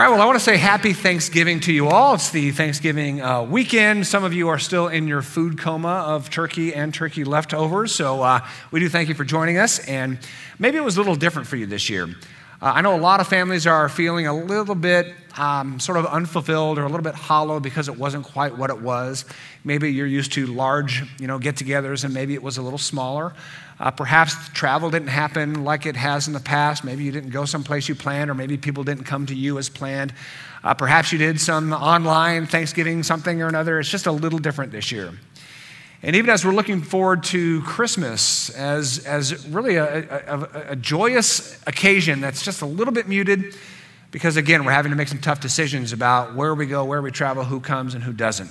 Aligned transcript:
All 0.00 0.06
right, 0.06 0.12
well, 0.12 0.22
I 0.22 0.24
want 0.24 0.38
to 0.38 0.42
say 0.42 0.56
happy 0.56 0.94
Thanksgiving 0.94 1.60
to 1.60 1.72
you 1.74 1.88
all. 1.88 2.14
It's 2.14 2.30
the 2.30 2.52
Thanksgiving 2.52 3.20
uh, 3.20 3.42
weekend. 3.42 4.06
Some 4.06 4.24
of 4.24 4.32
you 4.32 4.48
are 4.48 4.58
still 4.58 4.88
in 4.88 5.06
your 5.06 5.20
food 5.20 5.58
coma 5.58 6.06
of 6.06 6.30
turkey 6.30 6.72
and 6.72 6.94
turkey 6.94 7.22
leftovers. 7.22 7.94
So 7.94 8.22
uh, 8.22 8.40
we 8.70 8.80
do 8.80 8.88
thank 8.88 9.10
you 9.10 9.14
for 9.14 9.26
joining 9.26 9.58
us. 9.58 9.78
And 9.80 10.18
maybe 10.58 10.78
it 10.78 10.84
was 10.84 10.96
a 10.96 11.00
little 11.00 11.16
different 11.16 11.48
for 11.48 11.56
you 11.56 11.66
this 11.66 11.90
year. 11.90 12.08
Uh, 12.62 12.72
I 12.74 12.82
know 12.82 12.94
a 12.94 13.00
lot 13.00 13.20
of 13.20 13.26
families 13.26 13.66
are 13.66 13.88
feeling 13.88 14.26
a 14.26 14.34
little 14.34 14.74
bit 14.74 15.14
um, 15.38 15.80
sort 15.80 15.96
of 15.96 16.04
unfulfilled 16.04 16.78
or 16.78 16.82
a 16.82 16.88
little 16.88 17.02
bit 17.02 17.14
hollow 17.14 17.58
because 17.58 17.88
it 17.88 17.96
wasn't 17.96 18.26
quite 18.26 18.58
what 18.58 18.68
it 18.68 18.78
was. 18.78 19.24
Maybe 19.64 19.90
you're 19.90 20.06
used 20.06 20.32
to 20.34 20.46
large, 20.46 21.02
you 21.18 21.26
know, 21.26 21.38
get-togethers, 21.38 22.04
and 22.04 22.12
maybe 22.12 22.34
it 22.34 22.42
was 22.42 22.58
a 22.58 22.62
little 22.62 22.78
smaller. 22.78 23.32
Uh, 23.78 23.90
perhaps 23.90 24.34
travel 24.50 24.90
didn't 24.90 25.08
happen 25.08 25.64
like 25.64 25.86
it 25.86 25.96
has 25.96 26.26
in 26.26 26.34
the 26.34 26.40
past. 26.40 26.84
Maybe 26.84 27.02
you 27.02 27.12
didn't 27.12 27.30
go 27.30 27.46
someplace 27.46 27.88
you 27.88 27.94
planned, 27.94 28.30
or 28.30 28.34
maybe 28.34 28.58
people 28.58 28.84
didn't 28.84 29.04
come 29.04 29.24
to 29.24 29.34
you 29.34 29.56
as 29.56 29.70
planned. 29.70 30.12
Uh, 30.62 30.74
perhaps 30.74 31.12
you 31.12 31.18
did 31.18 31.40
some 31.40 31.72
online 31.72 32.44
Thanksgiving 32.44 33.02
something 33.02 33.40
or 33.40 33.48
another. 33.48 33.80
It's 33.80 33.88
just 33.88 34.04
a 34.04 34.12
little 34.12 34.38
different 34.38 34.70
this 34.70 34.92
year. 34.92 35.12
And 36.02 36.16
even 36.16 36.30
as 36.30 36.46
we're 36.46 36.54
looking 36.54 36.80
forward 36.80 37.24
to 37.24 37.60
Christmas 37.62 38.48
as, 38.50 39.04
as 39.04 39.46
really 39.48 39.76
a, 39.76 40.24
a, 40.26 40.70
a 40.70 40.76
joyous 40.76 41.60
occasion 41.66 42.22
that's 42.22 42.42
just 42.42 42.62
a 42.62 42.66
little 42.66 42.94
bit 42.94 43.06
muted, 43.06 43.54
because 44.10 44.38
again, 44.38 44.64
we're 44.64 44.72
having 44.72 44.90
to 44.90 44.96
make 44.96 45.08
some 45.08 45.20
tough 45.20 45.40
decisions 45.40 45.92
about 45.92 46.34
where 46.34 46.54
we 46.54 46.64
go, 46.64 46.84
where 46.84 47.02
we 47.02 47.10
travel, 47.10 47.44
who 47.44 47.60
comes, 47.60 47.94
and 47.94 48.02
who 48.02 48.14
doesn't. 48.14 48.50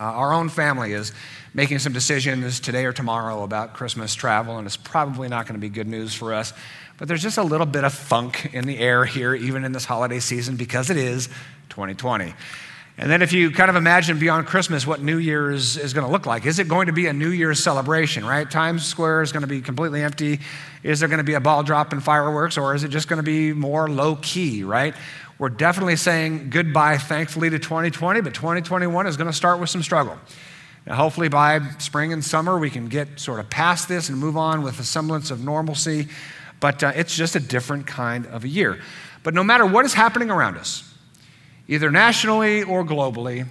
Uh, 0.00 0.04
our 0.04 0.32
own 0.32 0.48
family 0.48 0.94
is 0.94 1.12
making 1.52 1.78
some 1.78 1.92
decisions 1.92 2.58
today 2.58 2.86
or 2.86 2.92
tomorrow 2.92 3.42
about 3.42 3.74
Christmas 3.74 4.14
travel, 4.14 4.56
and 4.56 4.66
it's 4.66 4.78
probably 4.78 5.28
not 5.28 5.46
going 5.46 5.54
to 5.54 5.60
be 5.60 5.68
good 5.68 5.86
news 5.86 6.14
for 6.14 6.32
us. 6.32 6.54
But 6.96 7.06
there's 7.06 7.22
just 7.22 7.36
a 7.36 7.42
little 7.42 7.66
bit 7.66 7.84
of 7.84 7.92
funk 7.92 8.54
in 8.54 8.66
the 8.66 8.78
air 8.78 9.04
here, 9.04 9.34
even 9.34 9.64
in 9.64 9.72
this 9.72 9.84
holiday 9.84 10.20
season, 10.20 10.56
because 10.56 10.88
it 10.88 10.96
is 10.96 11.26
2020. 11.68 12.32
And 13.02 13.10
then, 13.10 13.20
if 13.20 13.32
you 13.32 13.50
kind 13.50 13.68
of 13.68 13.74
imagine 13.74 14.20
beyond 14.20 14.46
Christmas 14.46 14.86
what 14.86 15.02
New 15.02 15.18
Year's 15.18 15.76
is 15.76 15.92
going 15.92 16.06
to 16.06 16.12
look 16.12 16.24
like, 16.24 16.46
is 16.46 16.60
it 16.60 16.68
going 16.68 16.86
to 16.86 16.92
be 16.92 17.08
a 17.08 17.12
New 17.12 17.30
Year's 17.30 17.60
celebration, 17.60 18.24
right? 18.24 18.48
Times 18.48 18.86
Square 18.86 19.22
is 19.22 19.32
going 19.32 19.40
to 19.40 19.48
be 19.48 19.60
completely 19.60 20.04
empty. 20.04 20.38
Is 20.84 21.00
there 21.00 21.08
going 21.08 21.18
to 21.18 21.24
be 21.24 21.34
a 21.34 21.40
ball 21.40 21.64
drop 21.64 21.92
and 21.92 22.00
fireworks, 22.00 22.56
or 22.56 22.76
is 22.76 22.84
it 22.84 22.90
just 22.90 23.08
going 23.08 23.16
to 23.16 23.24
be 23.24 23.52
more 23.52 23.90
low 23.90 24.14
key, 24.22 24.62
right? 24.62 24.94
We're 25.40 25.48
definitely 25.48 25.96
saying 25.96 26.50
goodbye, 26.50 26.96
thankfully, 26.96 27.50
to 27.50 27.58
2020, 27.58 28.20
but 28.20 28.34
2021 28.34 29.08
is 29.08 29.16
going 29.16 29.26
to 29.26 29.32
start 29.32 29.58
with 29.58 29.68
some 29.68 29.82
struggle. 29.82 30.16
Now, 30.86 30.94
hopefully, 30.94 31.28
by 31.28 31.58
spring 31.78 32.12
and 32.12 32.24
summer, 32.24 32.56
we 32.56 32.70
can 32.70 32.86
get 32.86 33.18
sort 33.18 33.40
of 33.40 33.50
past 33.50 33.88
this 33.88 34.10
and 34.10 34.16
move 34.16 34.36
on 34.36 34.62
with 34.62 34.78
a 34.78 34.84
semblance 34.84 35.32
of 35.32 35.42
normalcy. 35.42 36.06
But 36.60 36.84
uh, 36.84 36.92
it's 36.94 37.16
just 37.16 37.34
a 37.34 37.40
different 37.40 37.88
kind 37.88 38.26
of 38.26 38.44
a 38.44 38.48
year. 38.48 38.78
But 39.24 39.34
no 39.34 39.42
matter 39.42 39.66
what 39.66 39.84
is 39.84 39.92
happening 39.92 40.30
around 40.30 40.56
us, 40.56 40.91
either 41.72 41.90
nationally 41.90 42.62
or 42.62 42.84
globally, 42.84 43.46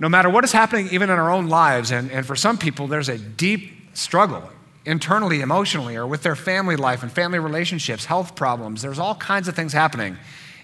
no 0.00 0.08
matter 0.08 0.28
what 0.28 0.42
is 0.42 0.50
happening 0.50 0.88
even 0.90 1.10
in 1.10 1.18
our 1.18 1.30
own 1.30 1.48
lives, 1.48 1.92
and, 1.92 2.10
and 2.10 2.26
for 2.26 2.34
some 2.34 2.58
people, 2.58 2.88
there's 2.88 3.08
a 3.08 3.16
deep 3.16 3.70
struggle 3.94 4.50
internally, 4.84 5.42
emotionally, 5.42 5.94
or 5.94 6.04
with 6.04 6.24
their 6.24 6.34
family 6.34 6.74
life 6.74 7.04
and 7.04 7.12
family 7.12 7.38
relationships, 7.38 8.04
health 8.04 8.34
problems. 8.34 8.82
There's 8.82 8.98
all 8.98 9.14
kinds 9.14 9.46
of 9.46 9.54
things 9.54 9.72
happening 9.72 10.16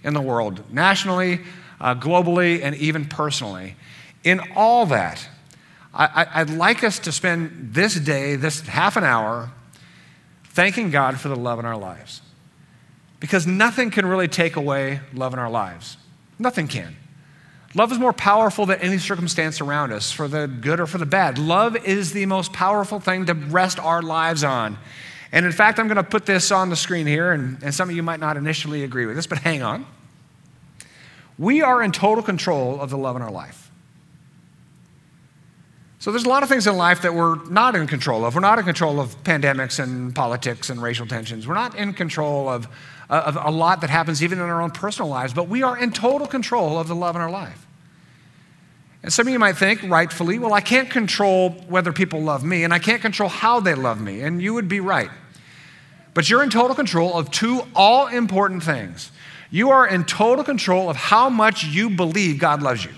in 0.03 0.13
the 0.13 0.21
world, 0.21 0.61
nationally, 0.73 1.41
uh, 1.81 1.95
globally, 1.95 2.63
and 2.63 2.75
even 2.75 3.05
personally. 3.05 3.77
In 4.25 4.41
all 4.57 4.87
that, 4.87 5.29
I, 5.95 6.43
would 6.43 6.57
like 6.57 6.83
us 6.83 6.99
to 7.01 7.13
spend 7.13 7.71
this 7.73 7.95
day, 7.95 8.35
this 8.37 8.61
half 8.61 8.97
an 8.97 9.05
hour, 9.05 9.51
thanking 10.45 10.91
God 10.91 11.21
for 11.21 11.29
the 11.29 11.37
love 11.37 11.61
in 11.61 11.65
our 11.65 11.77
lives. 11.77 12.23
Because 13.21 13.47
nothing 13.47 13.91
can 13.91 14.05
really 14.05 14.29
take 14.29 14.57
away 14.57 15.01
love 15.13 15.33
in 15.33 15.39
our 15.39 15.51
lives. 15.51 15.97
Nothing 16.39 16.69
can. 16.69 16.97
Love 17.75 17.93
is 17.93 17.99
more 17.99 18.13
powerful 18.13 18.65
than 18.67 18.81
any 18.81 18.99
circumstance 18.99 19.61
around 19.61 19.93
us, 19.93 20.11
for 20.11 20.27
the 20.27 20.47
good 20.47 20.81
or 20.81 20.87
for 20.87 20.99
the 20.99 21.07
bad. 21.07 21.39
Love 21.39 21.77
is 21.77 22.13
the 22.13 22.27
most 22.27 22.53
powerful 22.53 22.99
thing 22.99 23.27
to 23.27 23.35
rest 23.35 23.79
our 23.79 24.01
lives 24.01 24.43
on. 24.43 24.79
And 25.33 25.45
in 25.45 25.53
fact, 25.53 25.79
I'm 25.79 25.87
going 25.87 25.97
to 25.97 26.03
put 26.03 26.25
this 26.25 26.51
on 26.51 26.71
the 26.71 26.77
screen 26.77 27.07
here, 27.07 27.33
and, 27.33 27.63
and 27.63 27.75
some 27.75 27.91
of 27.91 27.95
you 27.95 28.03
might 28.03 28.21
not 28.21 28.37
initially 28.37 28.85
agree 28.85 29.05
with 29.05 29.17
this, 29.17 29.27
but 29.27 29.39
hang 29.39 29.63
on. 29.63 29.85
We 31.39 31.61
are 31.61 31.83
in 31.83 31.93
total 31.93 32.25
control 32.25 32.81
of 32.81 32.91
the 32.91 32.97
love 32.97 33.15
in 33.17 33.23
our 33.23 33.31
life. 33.31 33.71
So 36.01 36.11
there's 36.11 36.25
a 36.25 36.29
lot 36.29 36.43
of 36.43 36.49
things 36.49 36.67
in 36.67 36.77
life 36.77 37.03
that 37.03 37.13
we're 37.13 37.45
not 37.49 37.75
in 37.75 37.87
control 37.87 38.25
of. 38.25 38.35
We're 38.35 38.41
not 38.41 38.59
in 38.59 38.65
control 38.65 39.01
of 39.01 39.23
pandemics 39.25 39.79
and 39.83 40.15
politics 40.15 40.71
and 40.71 40.81
racial 40.81 41.07
tensions. 41.07 41.47
We're 41.47 41.55
not 41.55 41.75
in 41.75 41.93
control 41.93 42.49
of, 42.49 42.69
Uh, 43.11 43.23
of 43.25 43.39
a 43.41 43.51
lot 43.51 43.81
that 43.81 43.89
happens 43.89 44.23
even 44.23 44.39
in 44.39 44.45
our 44.45 44.61
own 44.61 44.71
personal 44.71 45.09
lives, 45.09 45.33
but 45.33 45.49
we 45.49 45.63
are 45.63 45.79
in 45.79 45.91
total 45.91 46.27
control 46.27 46.79
of 46.79 46.89
the 46.89 46.95
love 46.95 47.17
in 47.17 47.23
our 47.23 47.31
life. 47.31 47.67
And 49.03 49.11
some 49.11 49.27
of 49.27 49.33
you 49.33 49.39
might 49.39 49.57
think, 49.57 49.83
rightfully, 49.85 50.39
well, 50.39 50.53
I 50.53 50.61
can't 50.61 50.91
control 50.91 51.51
whether 51.69 51.91
people 51.91 52.21
love 52.21 52.45
me, 52.45 52.65
and 52.65 52.75
I 52.75 52.79
can't 52.79 53.01
control 53.01 53.31
how 53.31 53.61
they 53.61 53.75
love 53.75 53.99
me. 53.99 54.21
And 54.21 54.43
you 54.43 54.53
would 54.53 54.69
be 54.69 54.81
right. 54.81 55.09
But 56.13 56.29
you're 56.29 56.43
in 56.43 56.51
total 56.51 56.75
control 56.75 57.17
of 57.17 57.31
two 57.31 57.63
all 57.75 58.09
important 58.09 58.63
things. 58.63 59.11
You 59.51 59.71
are 59.71 59.87
in 59.87 60.05
total 60.05 60.45
control 60.45 60.91
of 60.91 60.97
how 60.97 61.31
much 61.31 61.65
you 61.65 61.89
believe 61.89 62.39
God 62.39 62.63
loves 62.63 62.85
you. 62.85 62.93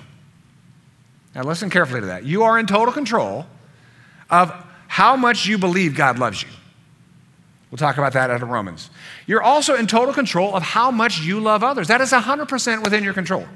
Now, 1.37 1.43
listen 1.43 1.71
carefully 1.71 2.01
to 2.01 2.07
that. 2.07 2.25
You 2.25 2.43
are 2.43 2.59
in 2.59 2.67
total 2.67 2.93
control 2.93 3.47
of 4.29 4.53
how 4.89 5.15
much 5.15 5.47
you 5.47 5.59
believe 5.59 5.95
God 5.95 6.19
loves 6.19 6.43
you. 6.43 6.49
We'll 7.71 7.79
talk 7.79 7.99
about 7.99 8.15
that 8.15 8.31
out 8.31 8.43
of 8.43 8.49
Romans. 8.49 8.91
You're 9.27 9.43
also 9.43 9.77
in 9.77 9.87
total 9.87 10.13
control 10.13 10.55
of 10.57 10.63
how 10.63 10.91
much 10.91 11.21
you 11.21 11.39
love 11.39 11.63
others. 11.63 11.89
That 11.89 12.01
is 12.01 12.11
100% 12.11 12.83
within 12.83 13.05
your 13.05 13.15
control. 13.15 13.47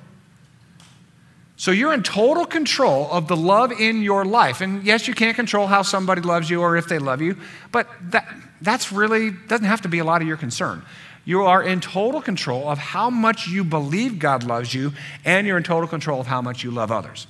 So 1.57 1.71
you're 1.71 1.95
in 1.95 2.03
total 2.03 2.47
control 2.47 3.09
of 3.11 3.29
the 3.29 3.37
love 3.37 3.73
in 3.73 4.03
your 4.03 4.25
life. 4.25 4.61
And 4.61 4.85
yes, 4.85 5.09
you 5.09 5.15
can't 5.15 5.37
control 5.37 5.67
how 5.67 5.83
somebody 5.83 6.21
loves 6.21 6.51
you 6.51 6.61
or 6.61 6.77
if 6.77 6.89
they 6.89 6.99
love 6.99 7.21
you, 7.21 7.39
but 7.73 7.89
that 8.11 8.27
that's 8.61 8.91
really 8.91 9.31
doesn't 9.31 9.67
have 9.67 9.83
to 9.83 9.89
be 9.89 9.99
a 9.99 10.05
lot 10.05 10.23
of 10.23 10.29
your 10.29 10.37
concern. 10.37 10.83
You 11.25 11.43
are 11.43 11.63
in 11.63 11.81
total 11.81 12.21
control 12.21 12.69
of 12.69 12.79
how 12.79 13.11
much 13.11 13.47
you 13.47 13.65
believe 13.65 14.19
God 14.19 14.45
loves 14.45 14.75
you, 14.75 14.93
and 15.25 15.47
you're 15.47 15.57
in 15.57 15.63
total 15.63 15.89
control 15.89 16.21
of 16.21 16.27
how 16.27 16.43
much 16.43 16.65
you 16.65 16.71
love 16.71 16.91
others. 16.91 17.27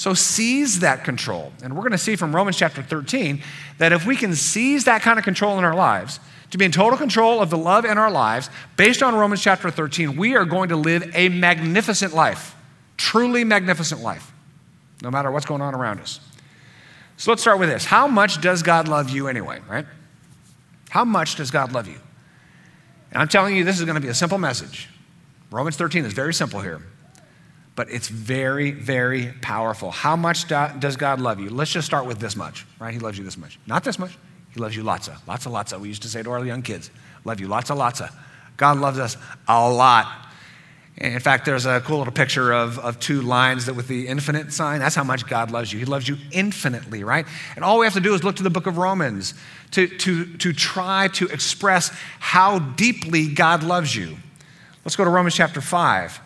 So 0.00 0.14
seize 0.14 0.80
that 0.80 1.04
control. 1.04 1.52
And 1.62 1.76
we're 1.76 1.82
going 1.82 1.92
to 1.92 1.98
see 1.98 2.16
from 2.16 2.34
Romans 2.34 2.56
chapter 2.56 2.82
13 2.82 3.42
that 3.76 3.92
if 3.92 4.06
we 4.06 4.16
can 4.16 4.34
seize 4.34 4.84
that 4.84 5.02
kind 5.02 5.18
of 5.18 5.26
control 5.26 5.58
in 5.58 5.64
our 5.64 5.74
lives, 5.74 6.20
to 6.52 6.56
be 6.56 6.64
in 6.64 6.72
total 6.72 6.96
control 6.96 7.38
of 7.42 7.50
the 7.50 7.58
love 7.58 7.84
in 7.84 7.98
our 7.98 8.10
lives, 8.10 8.48
based 8.78 9.02
on 9.02 9.14
Romans 9.14 9.42
chapter 9.42 9.70
13, 9.70 10.16
we 10.16 10.36
are 10.36 10.46
going 10.46 10.70
to 10.70 10.76
live 10.76 11.10
a 11.14 11.28
magnificent 11.28 12.14
life, 12.14 12.56
truly 12.96 13.44
magnificent 13.44 14.00
life, 14.00 14.32
no 15.02 15.10
matter 15.10 15.30
what's 15.30 15.44
going 15.44 15.60
on 15.60 15.74
around 15.74 16.00
us. 16.00 16.18
So 17.18 17.30
let's 17.30 17.42
start 17.42 17.58
with 17.58 17.68
this. 17.68 17.84
How 17.84 18.08
much 18.08 18.40
does 18.40 18.62
God 18.62 18.88
love 18.88 19.10
you 19.10 19.28
anyway, 19.28 19.60
right? 19.68 19.84
How 20.88 21.04
much 21.04 21.34
does 21.34 21.50
God 21.50 21.72
love 21.72 21.86
you? 21.86 21.98
And 23.12 23.20
I'm 23.20 23.28
telling 23.28 23.54
you, 23.54 23.64
this 23.64 23.78
is 23.78 23.84
going 23.84 23.96
to 23.96 24.00
be 24.00 24.08
a 24.08 24.14
simple 24.14 24.38
message. 24.38 24.88
Romans 25.50 25.76
13 25.76 26.06
is 26.06 26.14
very 26.14 26.32
simple 26.32 26.60
here 26.60 26.80
but 27.80 27.90
it's 27.90 28.08
very, 28.08 28.72
very 28.72 29.32
powerful. 29.40 29.90
How 29.90 30.14
much 30.14 30.46
does 30.48 30.96
God 30.96 31.18
love 31.18 31.40
you? 31.40 31.48
Let's 31.48 31.70
just 31.70 31.86
start 31.86 32.04
with 32.04 32.18
this 32.18 32.36
much, 32.36 32.66
right? 32.78 32.92
He 32.92 33.00
loves 33.00 33.16
you 33.16 33.24
this 33.24 33.38
much. 33.38 33.58
Not 33.66 33.84
this 33.84 33.98
much. 33.98 34.18
He 34.52 34.60
loves 34.60 34.76
you 34.76 34.82
lots 34.82 35.08
of, 35.08 35.26
lots 35.26 35.46
of, 35.46 35.52
lots 35.52 35.72
of. 35.72 35.80
We 35.80 35.88
used 35.88 36.02
to 36.02 36.08
say 36.08 36.22
to 36.22 36.30
our 36.30 36.44
young 36.44 36.60
kids, 36.60 36.90
love 37.24 37.40
you 37.40 37.48
lots 37.48 37.70
of, 37.70 37.78
lots 37.78 38.02
of. 38.02 38.10
God 38.58 38.76
loves 38.76 38.98
us 38.98 39.16
a 39.48 39.70
lot. 39.70 40.14
In 40.98 41.20
fact, 41.20 41.46
there's 41.46 41.64
a 41.64 41.80
cool 41.80 41.96
little 41.96 42.12
picture 42.12 42.52
of, 42.52 42.78
of 42.80 43.00
two 43.00 43.22
lines 43.22 43.64
that 43.64 43.72
with 43.72 43.88
the 43.88 44.08
infinite 44.08 44.52
sign. 44.52 44.80
That's 44.80 44.94
how 44.94 45.04
much 45.04 45.26
God 45.26 45.50
loves 45.50 45.72
you. 45.72 45.78
He 45.78 45.86
loves 45.86 46.06
you 46.06 46.18
infinitely, 46.32 47.02
right? 47.02 47.24
And 47.56 47.64
all 47.64 47.78
we 47.78 47.86
have 47.86 47.94
to 47.94 48.00
do 48.00 48.12
is 48.12 48.22
look 48.22 48.36
to 48.36 48.42
the 48.42 48.50
book 48.50 48.66
of 48.66 48.76
Romans 48.76 49.32
to, 49.70 49.86
to, 49.88 50.36
to 50.36 50.52
try 50.52 51.08
to 51.14 51.28
express 51.28 51.90
how 52.18 52.58
deeply 52.58 53.28
God 53.32 53.62
loves 53.62 53.96
you. 53.96 54.18
Let's 54.84 54.96
go 54.96 55.04
to 55.04 55.10
Romans 55.10 55.34
chapter 55.34 55.62
5. 55.62 56.20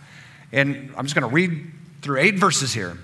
And 0.52 0.92
I'm 0.96 1.04
just 1.04 1.14
going 1.14 1.28
to 1.28 1.34
read 1.34 1.70
through 2.02 2.18
eight 2.18 2.38
verses 2.38 2.72
here. 2.72 2.98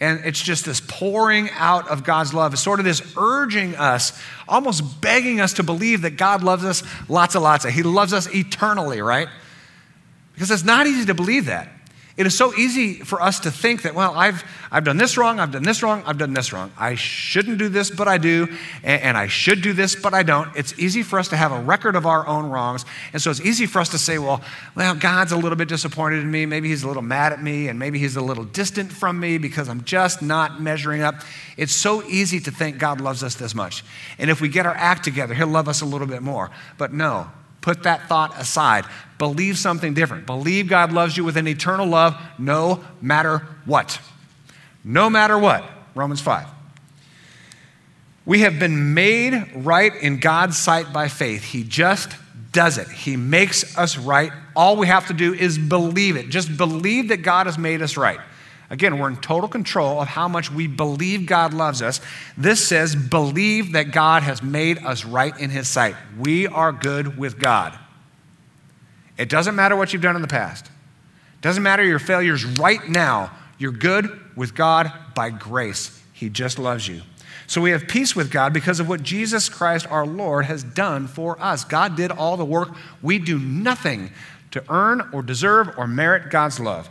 And 0.00 0.24
it's 0.24 0.42
just 0.42 0.64
this 0.64 0.80
pouring 0.80 1.50
out 1.52 1.88
of 1.88 2.04
God's 2.04 2.34
love. 2.34 2.52
It's 2.52 2.62
sort 2.62 2.80
of 2.80 2.84
this 2.84 3.14
urging 3.16 3.76
us, 3.76 4.18
almost 4.48 5.00
begging 5.00 5.40
us 5.40 5.54
to 5.54 5.62
believe 5.62 6.02
that 6.02 6.16
God 6.16 6.42
loves 6.42 6.64
us 6.64 6.82
lots 7.08 7.34
and 7.34 7.44
lots 7.44 7.64
of. 7.64 7.72
He 7.72 7.82
loves 7.82 8.12
us 8.12 8.32
eternally, 8.34 9.00
right? 9.00 9.28
Because 10.34 10.50
it's 10.50 10.64
not 10.64 10.86
easy 10.86 11.06
to 11.06 11.14
believe 11.14 11.46
that. 11.46 11.68
It 12.16 12.26
is 12.26 12.38
so 12.38 12.54
easy 12.54 12.94
for 12.94 13.20
us 13.20 13.40
to 13.40 13.50
think 13.50 13.82
that, 13.82 13.96
well, 13.96 14.14
I've, 14.14 14.44
I've 14.70 14.84
done 14.84 14.98
this 14.98 15.16
wrong, 15.16 15.40
I've 15.40 15.50
done 15.50 15.64
this 15.64 15.82
wrong, 15.82 16.04
I've 16.06 16.16
done 16.16 16.32
this 16.32 16.52
wrong. 16.52 16.70
I 16.78 16.94
shouldn't 16.94 17.58
do 17.58 17.68
this, 17.68 17.90
but 17.90 18.06
I 18.06 18.18
do, 18.18 18.46
and, 18.84 19.02
and, 19.02 19.16
I 19.16 19.26
should 19.26 19.62
do 19.62 19.72
this, 19.72 19.96
but 19.96 20.14
I 20.14 20.22
don't. 20.22 20.48
It's 20.54 20.78
easy 20.78 21.02
for 21.02 21.18
us 21.18 21.26
to 21.28 21.36
have 21.36 21.50
a 21.50 21.60
record 21.60 21.96
of 21.96 22.06
our 22.06 22.24
own 22.24 22.46
wrongs. 22.50 22.84
And 23.12 23.20
so 23.20 23.32
it's 23.32 23.40
easy 23.40 23.66
for 23.66 23.80
us 23.80 23.88
to 23.88 23.98
say, 23.98 24.18
well, 24.18 24.42
well, 24.76 24.94
God's 24.94 25.32
a 25.32 25.36
little 25.36 25.56
bit 25.56 25.66
disappointed 25.66 26.20
in 26.20 26.30
me. 26.30 26.46
Maybe 26.46 26.68
he's 26.68 26.84
a 26.84 26.88
little 26.88 27.02
mad 27.02 27.32
at 27.32 27.42
me, 27.42 27.66
and 27.66 27.80
maybe 27.80 27.98
he's 27.98 28.14
a 28.14 28.22
little 28.22 28.44
distant 28.44 28.92
from 28.92 29.18
me 29.18 29.36
because 29.36 29.68
I'm 29.68 29.82
just 29.82 30.22
not 30.22 30.62
measuring 30.62 31.02
up. 31.02 31.16
It's 31.56 31.74
so 31.74 32.04
easy 32.04 32.38
to 32.38 32.52
think 32.52 32.78
God 32.78 33.00
loves 33.00 33.24
us 33.24 33.34
this 33.34 33.56
much. 33.56 33.84
And 34.18 34.30
if 34.30 34.40
we 34.40 34.48
get 34.48 34.66
our 34.66 34.76
act 34.76 35.02
together, 35.02 35.34
he'll 35.34 35.48
love 35.48 35.66
us 35.66 35.80
a 35.80 35.84
little 35.84 36.06
bit 36.06 36.22
more. 36.22 36.52
But 36.78 36.92
no, 36.92 37.28
Put 37.64 37.84
that 37.84 38.10
thought 38.10 38.38
aside. 38.38 38.84
Believe 39.16 39.56
something 39.56 39.94
different. 39.94 40.26
Believe 40.26 40.68
God 40.68 40.92
loves 40.92 41.16
you 41.16 41.24
with 41.24 41.38
an 41.38 41.48
eternal 41.48 41.86
love 41.86 42.14
no 42.38 42.84
matter 43.00 43.38
what. 43.64 43.98
No 44.84 45.08
matter 45.08 45.38
what. 45.38 45.64
Romans 45.94 46.20
5. 46.20 46.46
We 48.26 48.40
have 48.40 48.58
been 48.58 48.92
made 48.92 49.50
right 49.54 49.94
in 49.94 50.20
God's 50.20 50.58
sight 50.58 50.92
by 50.92 51.08
faith. 51.08 51.42
He 51.42 51.64
just 51.64 52.10
does 52.52 52.76
it. 52.76 52.86
He 52.88 53.16
makes 53.16 53.78
us 53.78 53.96
right. 53.96 54.30
All 54.54 54.76
we 54.76 54.86
have 54.86 55.06
to 55.06 55.14
do 55.14 55.32
is 55.32 55.56
believe 55.56 56.16
it. 56.16 56.28
Just 56.28 56.54
believe 56.58 57.08
that 57.08 57.22
God 57.22 57.46
has 57.46 57.56
made 57.56 57.80
us 57.80 57.96
right. 57.96 58.20
Again, 58.70 58.98
we're 58.98 59.08
in 59.08 59.16
total 59.16 59.48
control 59.48 60.00
of 60.00 60.08
how 60.08 60.26
much 60.26 60.50
we 60.50 60.66
believe 60.66 61.26
God 61.26 61.52
loves 61.52 61.82
us. 61.82 62.00
This 62.36 62.66
says, 62.66 62.96
believe 62.96 63.72
that 63.72 63.92
God 63.92 64.22
has 64.22 64.42
made 64.42 64.78
us 64.78 65.04
right 65.04 65.38
in 65.38 65.50
His 65.50 65.68
sight. 65.68 65.94
We 66.18 66.46
are 66.46 66.72
good 66.72 67.18
with 67.18 67.38
God. 67.38 67.78
It 69.16 69.28
doesn't 69.28 69.54
matter 69.54 69.76
what 69.76 69.92
you've 69.92 70.02
done 70.02 70.16
in 70.16 70.22
the 70.22 70.28
past, 70.28 70.66
it 70.66 71.42
doesn't 71.42 71.62
matter 71.62 71.84
your 71.84 71.98
failures 71.98 72.44
right 72.44 72.86
now. 72.88 73.30
You're 73.56 73.72
good 73.72 74.10
with 74.34 74.54
God 74.54 74.92
by 75.14 75.30
grace. 75.30 76.02
He 76.12 76.28
just 76.28 76.58
loves 76.58 76.88
you. 76.88 77.02
So 77.46 77.60
we 77.60 77.70
have 77.70 77.86
peace 77.86 78.16
with 78.16 78.32
God 78.32 78.52
because 78.52 78.80
of 78.80 78.88
what 78.88 79.02
Jesus 79.02 79.48
Christ 79.48 79.86
our 79.90 80.06
Lord 80.06 80.46
has 80.46 80.64
done 80.64 81.06
for 81.06 81.40
us. 81.40 81.64
God 81.64 81.96
did 81.96 82.10
all 82.10 82.36
the 82.36 82.44
work. 82.44 82.70
We 83.02 83.18
do 83.18 83.38
nothing 83.38 84.10
to 84.50 84.64
earn 84.68 85.10
or 85.12 85.22
deserve 85.22 85.76
or 85.76 85.86
merit 85.86 86.30
God's 86.30 86.58
love. 86.58 86.88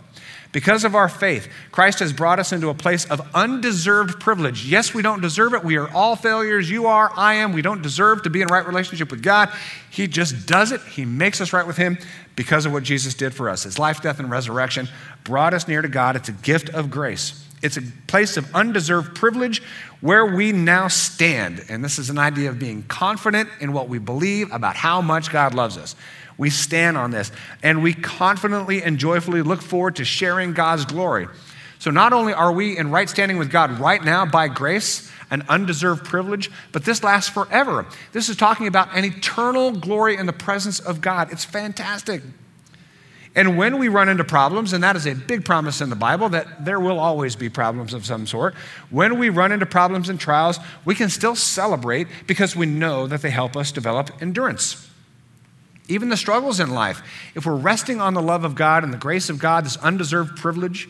Because 0.54 0.84
of 0.86 0.94
our 0.94 1.10
faith, 1.10 1.52
Christ 1.72 2.00
has 2.00 2.14
brought 2.14 2.38
us 2.38 2.54
into 2.54 2.70
a 2.70 2.76
place 2.76 3.06
of 3.06 3.28
undeserved 3.34 4.20
privilege. 4.20 4.68
Yes, 4.68 4.94
we 4.94 5.02
don't 5.02 5.20
deserve 5.20 5.56
it. 5.56 5.64
We 5.64 5.78
are 5.78 5.92
all 5.92 6.16
failures. 6.16 6.70
You 6.70 6.86
are, 6.86 7.12
I 7.16 7.34
am. 7.34 7.54
We 7.54 7.64
don't 7.64 7.82
deserve 7.82 8.22
to 8.24 8.30
be 8.30 8.44
in 8.44 8.48
right 8.48 8.66
relationship 8.66 9.10
with 9.10 9.24
God. 9.24 9.52
He 9.90 10.08
just 10.08 10.48
does 10.48 10.72
it. 10.72 10.80
He 10.82 11.06
makes 11.06 11.42
us 11.42 11.54
right 11.54 11.66
with 11.66 11.78
Him 11.78 11.98
because 12.36 12.68
of 12.68 12.72
what 12.72 12.84
Jesus 12.84 13.16
did 13.16 13.34
for 13.34 13.50
us. 13.50 13.64
His 13.64 13.80
life, 13.80 14.04
death, 14.04 14.20
and 14.20 14.30
resurrection 14.30 14.88
brought 15.24 15.56
us 15.56 15.68
near 15.68 15.82
to 15.82 15.88
God. 15.88 16.16
It's 16.16 16.30
a 16.30 16.34
gift 16.34 16.70
of 16.70 16.92
grace. 16.92 17.44
It's 17.64 17.78
a 17.78 17.82
place 18.06 18.38
of 18.38 18.54
undeserved 18.54 19.16
privilege 19.16 19.64
where 20.02 20.26
we 20.26 20.52
now 20.52 20.88
stand. 20.88 21.66
And 21.68 21.84
this 21.84 21.98
is 21.98 22.12
an 22.12 22.20
idea 22.20 22.50
of 22.50 22.60
being 22.60 22.84
confident 22.84 23.50
in 23.60 23.74
what 23.74 23.90
we 23.90 23.98
believe 23.98 24.52
about 24.52 24.76
how 24.76 25.02
much 25.02 25.32
God 25.32 25.56
loves 25.56 25.78
us. 25.78 25.96
We 26.38 26.50
stand 26.50 26.98
on 26.98 27.12
this 27.12 27.32
and 27.62 27.84
we 27.84 27.94
confidently 27.94 28.82
and 28.82 28.98
joyfully 28.98 29.42
look 29.42 29.62
forward 29.62 29.98
to 29.98 30.06
sharing 30.06 30.54
God's 30.54 30.86
glory. 30.86 31.28
So, 31.80 31.92
not 31.92 32.14
only 32.14 32.34
are 32.34 32.52
we 32.52 32.78
in 32.78 32.92
right 32.92 33.10
standing 33.10 33.38
with 33.38 33.52
God 33.52 33.80
right 33.80 34.04
now 34.04 34.26
by 34.26 34.48
grace, 34.48 35.12
an 35.30 35.44
undeserved 35.50 36.06
privilege, 36.06 36.50
but 36.72 36.86
this 36.86 37.04
lasts 37.04 37.30
forever. 37.30 37.86
This 38.12 38.30
is 38.30 38.38
talking 38.38 38.68
about 38.68 38.96
an 38.96 39.04
eternal 39.04 39.72
glory 39.72 40.16
in 40.16 40.26
the 40.26 40.34
presence 40.34 40.80
of 40.80 41.02
God. 41.02 41.32
It's 41.32 41.44
fantastic. 41.44 42.22
And 43.36 43.58
when 43.58 43.80
we 43.80 43.88
run 43.88 44.10
into 44.10 44.24
problems, 44.24 44.74
and 44.74 44.84
that 44.84 44.96
is 44.96 45.08
a 45.08 45.16
big 45.16 45.44
promise 45.44 45.82
in 45.82 45.90
the 45.90 45.96
Bible 45.96 46.30
that 46.30 46.66
there 46.66 46.80
will 46.80 47.00
always 47.00 47.36
be 47.36 47.50
problems 47.50 47.94
of 47.94 48.06
some 48.06 48.28
sort, 48.28 48.54
when 48.92 49.18
we 49.18 49.30
run 49.30 49.52
into 49.52 49.66
problems 49.66 50.08
and 50.08 50.20
trials, 50.20 50.60
we 50.86 50.94
can 50.94 51.10
still 51.10 51.36
celebrate 51.36 52.08
because 52.28 52.56
we 52.56 52.68
know 52.68 53.08
that 53.08 53.24
they 53.24 53.32
help 53.32 53.58
us 53.58 53.72
develop 53.72 54.12
endurance. 54.22 54.88
Even 55.88 56.10
the 56.10 56.18
struggles 56.18 56.60
in 56.60 56.72
life, 56.72 57.02
if 57.36 57.46
we're 57.46 57.56
resting 57.56 58.00
on 58.00 58.14
the 58.14 58.22
love 58.22 58.46
of 58.46 58.56
God 58.56 58.84
and 58.84 58.94
the 58.94 58.98
grace 58.98 59.30
of 59.30 59.40
God, 59.40 59.66
this 59.66 59.78
undeserved 59.78 60.38
privilege, 60.38 60.88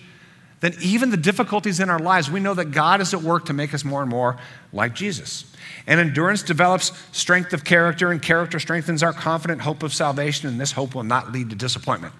then 0.60 0.74
even 0.81 1.10
the 1.10 1.18
difficulties 1.18 1.80
in 1.80 1.90
our 1.90 2.00
lives, 2.00 2.31
we 2.31 2.40
know 2.40 2.54
that 2.54 2.72
God 2.72 3.01
is 3.01 3.13
at 3.13 3.22
work 3.22 3.45
to 3.48 3.54
make 3.54 3.74
us 3.74 3.84
more 3.84 4.01
and 4.01 4.10
more 4.10 4.38
like 4.72 4.95
Jesus. 4.95 5.51
And 5.88 6.00
endurance 6.00 6.42
develops 6.42 6.94
strength 7.12 7.51
of 7.51 7.66
character, 7.66 8.12
and 8.12 8.22
character 8.22 8.60
strengthens 8.60 9.04
our 9.04 9.12
confident 9.12 9.62
hope 9.62 9.84
of 9.84 9.94
salvation, 9.94 10.48
and 10.48 10.62
this 10.62 10.72
hope 10.72 10.96
will 10.96 11.04
not 11.04 11.34
lead 11.34 11.50
to 11.50 11.56
disappointment. 11.56 12.13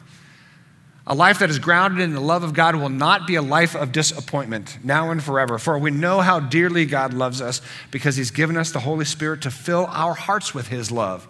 A 1.06 1.16
life 1.16 1.40
that 1.40 1.50
is 1.50 1.60
grounded 1.60 2.02
in 2.02 2.14
the 2.14 2.22
love 2.22 2.44
of 2.44 2.54
God 2.54 2.76
will 2.76 2.90
not 2.90 3.28
be 3.28 3.36
a 3.36 3.42
life 3.42 3.76
of 3.76 3.92
disappointment 3.92 4.78
now 4.84 5.12
and 5.12 5.22
forever, 5.22 5.58
for 5.58 5.78
we 5.78 5.92
know 5.92 6.22
how 6.22 6.40
dearly 6.40 6.86
God 6.86 7.14
loves 7.14 7.42
us 7.42 7.62
because 7.92 8.16
He's 8.16 8.32
given 8.32 8.58
us 8.58 8.72
the 8.72 8.80
Holy 8.80 9.06
Spirit 9.06 9.42
to 9.42 9.52
fill 9.52 9.86
our 9.90 10.14
hearts 10.14 10.54
with 10.54 10.68
His 10.68 10.92
love. 10.92 11.28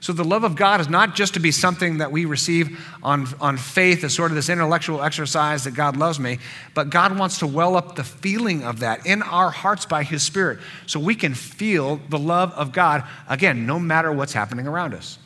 So 0.00 0.12
the 0.12 0.24
love 0.24 0.44
of 0.44 0.54
God 0.54 0.80
is 0.80 0.88
not 0.88 1.16
just 1.16 1.34
to 1.34 1.40
be 1.40 1.50
something 1.50 1.98
that 1.98 2.12
we 2.12 2.24
receive 2.24 2.78
on, 3.02 3.26
on 3.40 3.56
faith 3.56 4.04
as 4.04 4.14
sort 4.14 4.30
of 4.30 4.36
this 4.36 4.48
intellectual 4.48 5.02
exercise 5.02 5.64
that 5.64 5.72
God 5.72 5.96
loves 5.96 6.20
me, 6.20 6.38
but 6.74 6.90
God 6.90 7.18
wants 7.18 7.38
to 7.40 7.46
well 7.46 7.76
up 7.76 7.96
the 7.96 8.04
feeling 8.04 8.62
of 8.62 8.80
that 8.80 9.06
in 9.06 9.22
our 9.22 9.50
hearts 9.50 9.86
by 9.86 10.04
His 10.04 10.22
Spirit 10.22 10.60
so 10.86 11.00
we 11.00 11.16
can 11.16 11.34
feel 11.34 12.00
the 12.08 12.18
love 12.18 12.52
of 12.52 12.72
God, 12.72 13.02
again, 13.28 13.66
no 13.66 13.80
matter 13.80 14.12
what's 14.12 14.32
happening 14.32 14.68
around 14.68 14.94
us. 14.94 15.18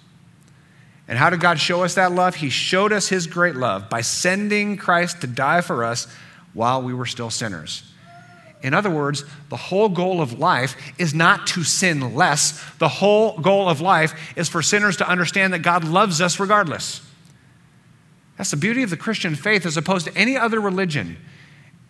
And 1.06 1.18
how 1.18 1.28
did 1.28 1.40
God 1.40 1.60
show 1.60 1.84
us 1.84 1.94
that 1.96 2.12
love? 2.12 2.36
He 2.36 2.48
showed 2.48 2.92
us 2.92 3.08
His 3.08 3.26
great 3.26 3.56
love 3.56 3.90
by 3.90 4.00
sending 4.00 4.78
Christ 4.78 5.20
to 5.20 5.26
die 5.26 5.60
for 5.60 5.84
us 5.84 6.06
while 6.54 6.80
we 6.80 6.94
were 6.94 7.06
still 7.06 7.30
sinners. 7.30 7.91
In 8.62 8.74
other 8.74 8.90
words, 8.90 9.24
the 9.48 9.56
whole 9.56 9.88
goal 9.88 10.20
of 10.20 10.38
life 10.38 10.76
is 10.98 11.12
not 11.12 11.46
to 11.48 11.64
sin 11.64 12.14
less. 12.14 12.62
The 12.78 12.88
whole 12.88 13.38
goal 13.38 13.68
of 13.68 13.80
life 13.80 14.14
is 14.36 14.48
for 14.48 14.62
sinners 14.62 14.96
to 14.98 15.08
understand 15.08 15.52
that 15.52 15.60
God 15.60 15.84
loves 15.84 16.20
us 16.20 16.38
regardless. 16.38 17.02
That's 18.38 18.52
the 18.52 18.56
beauty 18.56 18.82
of 18.82 18.90
the 18.90 18.96
Christian 18.96 19.34
faith 19.34 19.66
as 19.66 19.76
opposed 19.76 20.06
to 20.06 20.16
any 20.16 20.36
other 20.36 20.60
religion. 20.60 21.16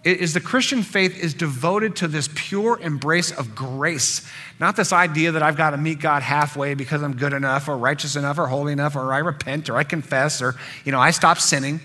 Is 0.05 0.35
the 0.35 0.41
Christian 0.41 0.83
faith 0.83 1.17
is 1.17 1.33
devoted 1.33 1.95
to 1.97 2.09
this 2.09 2.29
pure 2.35 2.81
embrace 2.81 3.31
of 3.31 3.55
grace, 3.55 4.29
not 4.59 4.75
this 4.75 4.93
idea 4.93 5.31
that 5.33 5.45
I've 5.45 5.57
got 5.57 5.71
to 5.71 5.77
meet 5.77 6.01
God 6.01 6.25
halfway 6.25 6.75
because 6.75 7.03
I'm 7.03 7.17
good 7.17 7.33
enough 7.33 7.69
or 7.69 7.77
righteous 7.77 8.17
enough 8.17 8.37
or 8.39 8.49
holy 8.49 8.73
enough 8.73 8.97
or 8.97 9.13
I 9.13 9.19
repent 9.19 9.71
or 9.71 9.77
I 9.77 9.85
confess 9.85 10.43
or 10.43 10.57
you 10.85 10.91
know 10.91 10.99
I 10.99 11.13
stop 11.13 11.39
sinning. 11.39 11.81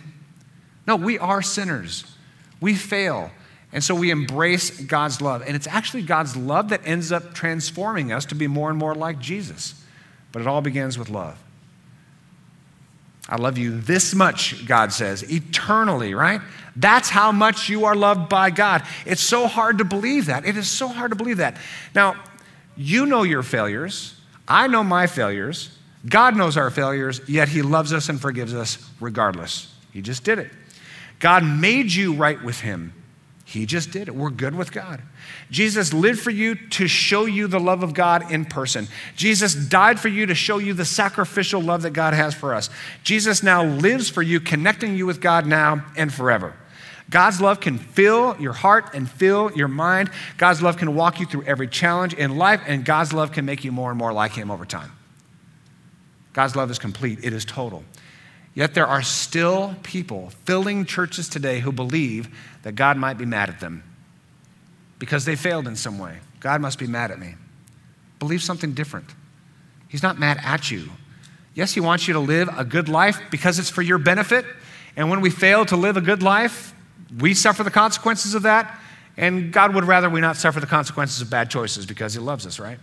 No, 0.87 0.95
we 0.95 1.19
are 1.19 1.43
sinners. 1.43 2.05
We 2.59 2.73
fail. 2.73 3.29
And 3.73 3.83
so 3.83 3.93
we 3.93 4.11
embrace 4.11 4.69
God's 4.81 5.21
love. 5.21 5.43
And 5.45 5.55
it's 5.55 5.67
actually 5.67 6.03
God's 6.03 6.35
love 6.35 6.69
that 6.69 6.81
ends 6.85 7.11
up 7.11 7.33
transforming 7.33 8.11
us 8.11 8.25
to 8.27 8.35
be 8.35 8.47
more 8.47 8.69
and 8.69 8.79
more 8.79 8.95
like 8.95 9.19
Jesus. 9.19 9.83
But 10.31 10.41
it 10.41 10.47
all 10.47 10.61
begins 10.61 10.97
with 10.97 11.09
love. 11.09 11.37
I 13.29 13.35
love 13.35 13.57
you 13.57 13.77
this 13.81 14.15
much, 14.15 14.65
God 14.65 14.93
says, 14.93 15.29
eternally, 15.29 16.13
right? 16.13 16.39
That's 16.77 17.09
how 17.09 17.33
much 17.33 17.67
you 17.67 17.83
are 17.83 17.95
loved 17.95 18.29
by 18.29 18.51
God. 18.51 18.83
It's 19.06 19.21
so 19.21 19.47
hard 19.47 19.80
to 19.80 19.83
believe 19.83 20.27
that. 20.27 20.45
It 20.45 20.56
is 20.56 20.69
so 20.69 20.87
hard 20.87 21.11
to 21.11 21.18
believe 21.18 21.37
that. 21.37 21.57
Now, 21.94 22.15
you 22.77 23.06
know 23.06 23.23
your 23.23 23.44
failures. 23.44 24.18
I 24.47 24.68
know 24.68 24.83
my 24.83 25.07
failures. 25.07 25.77
God 26.07 26.37
knows 26.37 26.56
our 26.56 26.69
failures, 26.69 27.19
yet 27.27 27.49
He 27.49 27.61
loves 27.61 27.92
us 27.92 28.07
and 28.07 28.21
forgives 28.21 28.53
us 28.53 28.89
regardless. 29.01 29.73
He 29.92 30.01
just 30.01 30.23
did 30.23 30.39
it. 30.39 30.51
God 31.19 31.44
made 31.44 31.92
you 31.92 32.13
right 32.13 32.42
with 32.42 32.61
Him. 32.61 32.94
He 33.47 33.66
just 33.66 33.92
did 33.92 34.09
it. 34.09 34.13
We're 34.13 34.30
good 34.30 34.56
with 34.56 34.73
God. 34.73 35.01
Jesus 35.49 35.94
lived 35.94 36.19
for 36.19 36.31
you 36.31 36.54
to 36.56 36.85
show 36.85 37.23
you 37.23 37.47
the 37.47 37.61
love 37.61 37.81
of 37.81 37.94
God 37.94 38.30
in 38.30 38.44
person. 38.44 38.89
Jesus 39.16 39.56
died 39.56 40.01
for 40.01 40.09
you 40.09 40.25
to 40.25 40.35
show 40.35 40.57
you 40.57 40.73
the 40.73 40.83
sacrificial 40.83 41.61
love 41.61 41.83
that 41.83 41.92
God 41.92 42.13
has 42.13 42.35
for 42.35 42.54
us. 42.54 42.69
Jesus 43.06 43.42
now 43.44 43.63
lives 43.63 44.09
for 44.09 44.21
you, 44.21 44.42
connecting 44.42 44.97
you 44.97 45.06
with 45.06 45.21
God 45.21 45.45
now 45.45 45.85
and 45.95 46.13
forever. 46.13 46.56
God's 47.09 47.39
love 47.39 47.61
can 47.61 47.77
fill 47.77 48.35
your 48.37 48.51
heart 48.51 48.94
and 48.94 49.09
fill 49.09 49.54
your 49.54 49.69
mind. 49.69 50.11
God's 50.37 50.61
love 50.61 50.75
can 50.75 50.94
walk 50.94 51.21
you 51.21 51.25
through 51.25 51.44
every 51.44 51.69
challenge 51.69 52.13
in 52.13 52.35
life, 52.35 52.61
and 52.68 52.83
God's 52.83 53.13
love 53.13 53.31
can 53.31 53.45
make 53.45 53.63
you 53.63 53.71
more 53.71 53.92
and 53.92 53.97
more 53.97 54.11
like 54.11 54.33
Him 54.33 54.51
over 54.51 54.66
time. 54.66 54.92
God's 56.33 56.57
love 56.57 56.69
is 56.69 56.80
complete, 56.80 57.19
it 57.23 57.31
is 57.31 57.45
total. 57.45 57.85
Yet 58.57 58.73
there 58.73 58.87
are 58.87 59.04
still 59.04 59.76
people 59.83 60.31
filling 60.45 60.85
churches 60.85 61.30
today 61.30 61.59
who 61.59 61.71
believe 61.71 62.28
that 62.64 62.71
God 62.71 62.97
might 62.97 63.19
be 63.19 63.23
mad 63.23 63.49
at 63.49 63.59
them 63.59 63.83
because 64.97 65.26
they 65.26 65.35
failed 65.35 65.68
in 65.68 65.76
some 65.76 65.99
way. 65.99 66.18
God 66.40 66.59
must 66.59 66.80
be 66.80 66.87
mad 66.87 67.11
at 67.11 67.19
me. 67.19 67.35
Believe 68.18 68.42
something 68.42 68.73
different. 68.73 69.14
He's 69.87 70.02
not 70.02 70.18
mad 70.18 70.40
at 70.44 70.71
you. 70.71 70.90
Yes, 71.54 71.73
He 71.73 71.80
wants 71.80 72.07
you 72.07 72.16
to 72.16 72.19
live 72.19 72.49
a 72.57 72.66
good 72.66 72.90
life 72.90 73.21
because 73.30 73.59
it's 73.59 73.69
for 73.69 73.83
your 73.83 73.99
benefit. 73.99 74.44
And 74.95 75.11
when 75.11 75.21
we 75.21 75.30
fail 75.30 75.64
to 75.68 75.78
live 75.78 75.95
a 75.95 76.02
good 76.02 76.23
life, 76.23 76.73
we 77.19 77.35
suffer 77.35 77.61
the 77.61 77.69
consequences 77.69 78.33
of 78.33 78.42
that. 78.42 78.80
And 79.18 79.54
God 79.54 79.76
would 79.76 79.83
rather 79.83 80.09
we 80.09 80.19
not 80.19 80.35
suffer 80.35 80.59
the 80.59 80.66
consequences 80.66 81.21
of 81.21 81.30
bad 81.30 81.52
choices 81.52 81.85
because 81.85 82.16
He 82.16 82.19
loves 82.19 82.47
us, 82.47 82.59
right? 82.59 82.80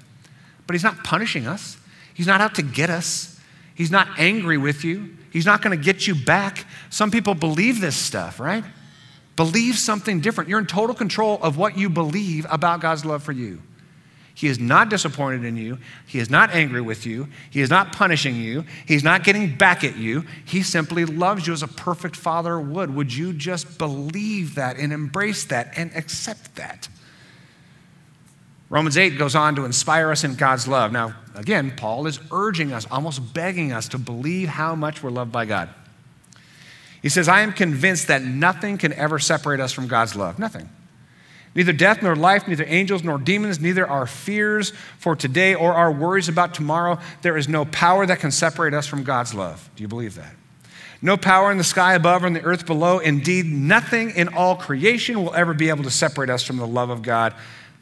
But 0.69 0.75
He's 0.75 0.85
not 0.85 1.02
punishing 1.02 1.49
us, 1.49 1.78
He's 2.14 2.28
not 2.28 2.40
out 2.40 2.54
to 2.54 2.62
get 2.62 2.90
us, 2.90 3.34
He's 3.75 3.90
not 3.90 4.09
angry 4.19 4.57
with 4.57 4.85
you. 4.85 5.16
He's 5.31 5.47
not 5.47 5.62
going 5.62 5.76
to 5.76 5.83
get 5.83 6.07
you 6.07 6.14
back. 6.14 6.66
Some 6.90 7.11
people 7.11 7.35
believe 7.35 7.81
this 7.81 7.97
stuff, 7.97 8.38
right? 8.38 8.64
Believe 9.37 9.76
something 9.76 10.21
different. 10.21 10.49
You're 10.49 10.61
in 10.61 10.66
total 10.66 10.95
control 10.95 11.38
of 11.43 11.57
what 11.57 11.76
you 11.76 11.90
believe 11.90 12.47
about 12.49 12.81
God's 12.81 13.04
love 13.04 13.23
for 13.23 13.33
you. 13.33 13.61
He 14.37 14.49
is 14.49 14.59
not 14.59 14.88
disappointed 14.88 15.45
in 15.45 15.57
you. 15.57 15.78
He 16.07 16.19
is 16.19 16.28
not 16.28 16.50
angry 16.50 16.81
with 16.81 17.07
you. 17.07 17.28
He 17.50 17.61
is 17.61 17.71
not 17.71 17.93
punishing 17.93 18.35
you. 18.35 18.64
He's 18.85 19.04
not 19.04 19.23
getting 19.23 19.57
back 19.57 19.85
at 19.85 19.97
you. 19.97 20.25
He 20.45 20.62
simply 20.62 21.04
loves 21.04 21.47
you 21.47 21.52
as 21.52 21.62
a 21.62 21.69
perfect 21.69 22.16
father 22.16 22.61
would. 22.61 22.95
Would 22.95 23.14
you 23.14 23.33
just 23.33 23.78
believe 23.78 24.57
that 24.57 24.76
and 24.76 24.93
embrace 24.93 25.45
that 25.47 25.73
and 25.76 25.95
accept 25.95 26.57
that? 26.57 26.88
Romans 28.75 28.99
8 28.99 29.19
goes 29.19 29.37
on 29.37 29.54
to 29.54 29.64
inspire 29.66 30.11
us 30.11 30.25
in 30.25 30.35
God's 30.35 30.66
love. 30.66 30.90
Now, 30.90 31.14
again, 31.37 31.75
Paul 31.76 32.09
is 32.09 32.19
urging 32.33 32.73
us, 32.73 32.88
almost 32.90 33.33
begging 33.33 33.71
us 33.71 33.87
to 33.90 33.99
believe 33.99 34.49
how 34.49 34.75
much 34.75 35.00
we're 35.00 35.11
loved 35.11 35.31
by 35.31 35.45
God. 35.45 35.69
He 37.00 37.09
says, 37.09 37.28
I 37.28 37.43
am 37.43 37.52
convinced 37.52 38.09
that 38.09 38.23
nothing 38.23 38.76
can 38.76 38.93
ever 38.95 39.21
separate 39.21 39.61
us 39.61 39.71
from 39.71 39.87
God's 39.87 40.16
love. 40.16 40.40
Nothing. 40.40 40.69
Neither 41.54 41.73
death 41.73 42.02
nor 42.02 42.16
life, 42.16 42.49
neither 42.49 42.64
angels 42.66 43.04
nor 43.04 43.16
demons, 43.16 43.61
neither 43.61 43.87
our 43.87 44.09
fears 44.09 44.73
for 44.99 45.14
today 45.14 45.54
or 45.54 45.75
our 45.75 45.93
worries 45.93 46.28
about 46.28 46.52
tomorrow. 46.52 46.99
There 47.23 47.37
is 47.37 47.49
no 47.49 47.66
power 47.66 48.07
that 48.07 48.19
can 48.19 48.33
separate 48.33 48.75
us 48.75 48.88
from 48.88 49.04
God's 49.04 49.35
love. 49.35 49.71
Do 49.76 49.85
you 49.85 49.88
believe 49.88 50.16
that? 50.16 50.35
No 51.00 51.16
power 51.16 51.52
in 51.52 51.59
the 51.59 51.64
sky 51.64 51.95
above 51.95 52.25
or 52.25 52.26
in 52.26 52.33
the 52.33 52.43
earth 52.43 52.66
below. 52.66 52.99
Indeed, 52.99 53.47
nothing 53.47 54.11
in 54.11 54.35
all 54.35 54.57
creation 54.57 55.23
will 55.23 55.35
ever 55.35 55.54
be 55.54 55.69
able 55.69 55.85
to 55.85 55.93
separate 55.93 56.28
us 56.28 56.43
from 56.43 56.57
the 56.57 56.66
love 56.66 56.90
of 56.90 57.02
God 57.02 57.35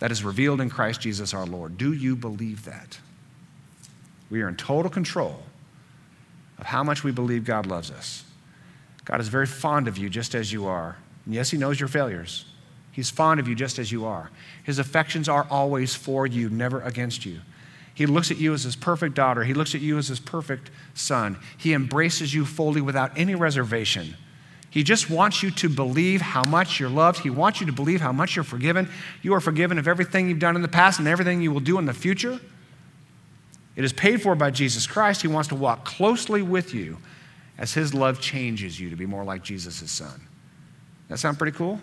that 0.03 0.11
is 0.11 0.25
revealed 0.25 0.61
in 0.61 0.69
Christ 0.69 1.01
Jesus 1.01 1.33
our 1.33 1.47
Lord. 1.47 1.79
Do 1.79 1.93
you 1.93 2.17
believe 2.17 2.65
that? 2.65 2.99
We 4.31 4.43
are 4.43 4.49
in 4.49 4.57
total 4.57 4.91
control 4.91 5.45
of 6.59 6.67
how 6.67 6.83
much 6.83 7.05
we 7.05 7.13
believe 7.13 7.45
God 7.45 7.67
loves 7.67 7.89
us. 7.93 8.25
God 9.05 9.21
is 9.21 9.29
very 9.29 9.47
fond 9.47 9.87
of 9.87 9.97
you 9.97 10.11
just 10.11 10.35
as 10.35 10.53
you 10.53 10.67
are. 10.67 10.97
And 11.25 11.33
yes, 11.33 11.53
He 11.53 11.57
knows 11.57 11.79
your 11.79 11.89
failures. 11.89 12.47
He's 12.91 13.11
fond 13.11 13.39
of 13.39 13.47
you 13.47 13.55
just 13.55 13.79
as 13.79 13.93
you 13.93 14.05
are. 14.05 14.33
His 14.65 14.81
affections 14.81 15.29
are 15.29 15.47
always 15.49 15.95
for 15.95 16.27
you, 16.27 16.51
never 16.51 16.81
against 16.81 17.25
you. 17.25 17.41
He 17.95 18.07
looks 18.07 18.33
at 18.33 18.39
you 18.39 18.55
as 18.55 18.65
his 18.65 18.75
perfect 18.75 19.15
daughter. 19.15 19.45
He 19.45 19.55
looks 19.55 19.73
at 19.73 19.83
you 19.83 19.99
as 19.99 20.09
his 20.09 20.19
perfect 20.19 20.73
son. 20.95 21.39
He 21.57 21.75
embraces 21.75 22.35
you 22.35 22.45
fully 22.45 22.81
without 22.81 23.17
any 23.17 23.37
reservation. 23.37 24.17
He 24.73 24.83
just 24.83 25.11
wants 25.11 25.43
you 25.43 25.51
to 25.51 25.69
believe 25.69 26.23
how 26.23 26.45
much 26.45 26.81
you're 26.81 26.89
loved. 26.89 27.19
He 27.19 27.29
wants 27.29 27.61
you 27.61 27.67
to 27.67 27.73
believe 27.73 28.01
how 28.01 28.11
much 28.11 28.35
you're 28.35 28.43
forgiven. 28.43 28.89
You 29.21 29.35
are 29.35 29.41
forgiven 29.41 29.79
of 29.79 29.87
everything 29.87 30.31
you've 30.31 30.39
done 30.39 30.57
in 30.57 30.63
the 30.63 30.69
past 30.69 30.99
and 30.99 31.07
everything 31.07 31.43
you 31.43 31.53
will 31.53 31.61
do 31.61 31.79
in 31.79 31.85
the 31.85 31.93
future. 31.93 32.41
It 33.77 33.85
is 33.85 33.93
paid 33.93 34.23
for 34.23 34.35
by 34.35 34.51
Jesus 34.51 34.87
Christ. 34.87 35.21
He 35.21 35.29
wants 35.29 35.51
to 35.51 35.55
walk 35.55 35.85
closely 35.85 36.41
with 36.41 36.73
you 36.73 36.97
as 37.59 37.75
his 37.75 37.93
love 37.93 38.19
changes 38.19 38.81
you 38.81 38.89
to 38.89 38.97
be 38.97 39.05
more 39.05 39.25
like 39.25 39.43
Jesus' 39.43 39.91
son. 39.91 40.23
That 41.09 41.19
sound 41.19 41.37
pretty 41.37 41.57
cool? 41.57 41.79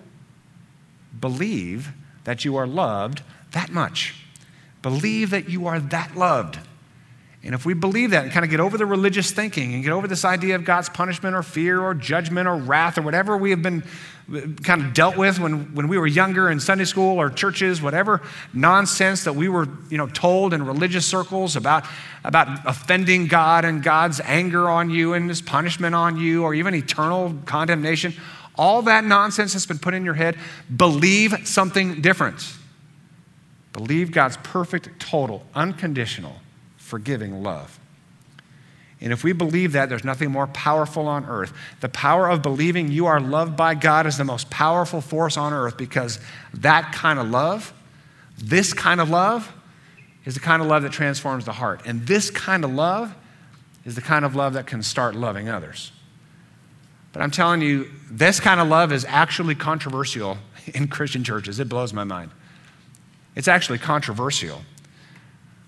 Believe 1.20 1.90
that 2.24 2.44
you 2.44 2.56
are 2.58 2.66
loved 2.66 3.22
that 3.52 3.72
much. 3.72 4.16
Believe 4.82 5.30
that 5.30 5.48
you 5.48 5.68
are 5.68 5.80
that 5.80 6.16
loved. 6.16 6.58
And 7.42 7.56
if 7.56 7.66
we 7.66 7.74
believe 7.74 8.12
that 8.12 8.24
and 8.24 8.34
kind 8.34 8.44
of 8.44 8.52
get 8.52 8.60
over 8.60 8.78
the 8.78 8.86
religious 8.86 9.32
thinking 9.32 9.74
and 9.74 9.82
get 9.82 9.94
over 9.94 10.10
this 10.10 10.26
idea 10.26 10.56
of 10.56 10.66
God's 10.66 10.90
punishment 10.90 11.36
or 11.36 11.42
fear 11.42 11.82
or 11.82 11.94
judgment 11.94 12.50
or 12.50 12.58
wrath 12.58 12.98
or 12.98 13.02
whatever 13.02 13.38
we 13.38 13.52
have 13.52 13.62
been 13.62 13.82
uh, 14.34 14.42
kind 14.62 14.82
of 14.82 14.94
dealt 14.94 15.16
with 15.16 15.40
when, 15.40 15.74
when 15.74 15.88
we 15.88 15.98
were 15.98 16.06
younger 16.06 16.50
in 16.50 16.60
Sunday 16.60 16.84
school 16.84 17.18
or 17.18 17.30
churches, 17.30 17.82
whatever 17.82 18.22
nonsense 18.54 19.24
that 19.24 19.34
we 19.34 19.48
were 19.48 19.70
you 19.90 19.98
know, 19.98 20.08
told 20.08 20.54
in 20.54 20.66
religious 20.66 21.06
circles 21.06 21.56
about, 21.56 21.86
about 22.26 22.66
offending 22.68 23.28
God 23.28 23.64
and 23.64 23.82
God's 23.82 24.20
anger 24.26 24.70
on 24.70 24.90
you 24.90 25.14
and 25.14 25.30
his 25.30 25.42
punishment 25.42 25.96
on 25.96 26.18
you 26.18 26.44
or 26.44 26.54
even 26.54 26.76
eternal 26.76 27.34
condemnation, 27.46 28.14
all 28.56 28.82
that 28.82 29.06
nonsense 29.06 29.54
has 29.54 29.66
been 29.66 29.80
put 29.80 29.94
in 29.94 30.04
your 30.04 30.14
head. 30.14 30.36
Believe 30.76 31.48
something 31.48 32.02
different. 32.02 32.54
Believe 33.72 34.12
God's 34.12 34.36
perfect, 34.44 35.00
total, 35.00 35.46
unconditional 35.56 36.36
forgiving 36.90 37.44
love. 37.44 37.80
And 39.02 39.14
if 39.14 39.24
we 39.24 39.32
believe 39.32 39.74
that, 39.74 39.88
there's 39.88 40.04
nothing 40.04 40.32
more 40.32 40.48
powerful 40.48 41.08
on 41.08 41.26
earth. 41.26 41.54
The 41.80 41.88
power 41.88 42.28
of 42.28 42.42
believing 42.42 42.92
you 42.92 43.06
are 43.06 43.22
loved 43.22 43.56
by 43.56 43.76
God 43.76 44.06
is 44.06 44.18
the 44.18 44.26
most 44.26 44.50
powerful 44.50 45.00
force 45.00 45.38
on 45.38 45.54
earth 45.54 45.78
because 45.78 46.20
that 46.56 46.92
kind 46.92 47.18
of 47.18 47.30
love, 47.30 47.72
this 48.38 48.74
kind 48.74 49.00
of 49.00 49.10
love, 49.10 49.54
is 50.26 50.34
the 50.34 50.42
kind 50.42 50.62
of 50.62 50.68
love 50.68 50.84
that 50.84 50.92
transforms 50.92 51.46
the 51.46 51.54
heart. 51.54 51.82
And 51.86 52.06
this 52.06 52.30
kind 52.30 52.66
of 52.66 52.74
love 52.74 53.16
is 53.86 53.96
the 53.96 54.02
kind 54.02 54.26
of 54.26 54.36
love 54.36 54.54
that 54.54 54.68
can 54.68 54.84
start 54.84 55.16
loving 55.16 55.48
others. 55.48 55.94
But 57.14 57.22
I'm 57.22 57.32
telling 57.32 57.62
you, 57.62 57.90
this 58.12 58.40
kind 58.40 58.60
of 58.60 58.68
love 58.68 58.92
is 58.92 59.06
actually 59.06 59.56
controversial 59.56 60.38
in 60.74 60.88
Christian 60.90 61.24
churches. 61.24 61.60
It 61.60 61.70
blows 61.70 61.94
my 61.94 62.04
mind. 62.04 62.32
It's 63.36 63.48
actually 63.48 63.78
controversial. 63.78 64.62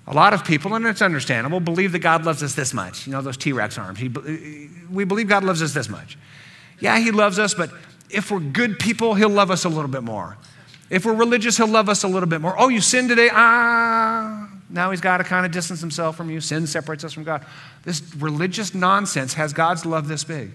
A 0.08 0.14
lot 0.14 0.34
of 0.34 0.44
people, 0.44 0.74
and 0.74 0.86
it's 0.86 1.02
understandable, 1.02 1.60
believe 1.60 1.92
that 1.92 2.00
God 2.00 2.26
loves 2.26 2.42
us 2.42 2.56
this 2.56 2.74
much. 2.74 3.06
You 3.06 3.14
know, 3.14 3.22
those 3.22 3.38
T 3.38 3.54
Rex 3.54 3.78
arms. 3.78 4.00
He, 4.00 4.10
we 4.90 5.04
believe 5.04 5.28
God 5.28 5.44
loves 5.44 5.62
us 5.62 5.74
this 5.74 5.90
much. 5.90 6.18
Yeah, 6.80 6.98
He 7.00 7.12
loves 7.12 7.38
us, 7.38 7.54
but 7.54 7.72
if 8.10 8.32
we're 8.32 8.40
good 8.40 8.80
people, 8.80 9.14
He'll 9.14 9.30
love 9.30 9.52
us 9.52 9.64
a 9.64 9.70
little 9.70 9.88
bit 9.88 10.04
more. 10.04 10.38
If 10.90 11.06
we're 11.06 11.14
religious, 11.14 11.58
He'll 11.58 11.68
love 11.68 11.88
us 11.88 12.04
a 12.04 12.08
little 12.08 12.28
bit 12.28 12.42
more. 12.42 12.56
Oh, 12.60 12.70
you 12.70 12.82
sinned 12.82 13.10
today? 13.10 13.30
Ah, 13.32 14.50
now 14.70 14.90
He's 14.90 15.02
got 15.02 15.18
to 15.18 15.24
kind 15.24 15.46
of 15.46 15.52
distance 15.52 15.82
Himself 15.82 16.18
from 16.18 16.32
you. 16.32 16.42
Sin 16.42 16.66
separates 16.66 17.04
us 17.04 17.14
from 17.14 17.24
God. 17.24 17.46
This 17.84 18.02
religious 18.16 18.74
nonsense 18.74 19.36
has 19.36 19.54
God's 19.54 19.86
love 19.86 20.08
this 20.08 20.24
big. 20.24 20.52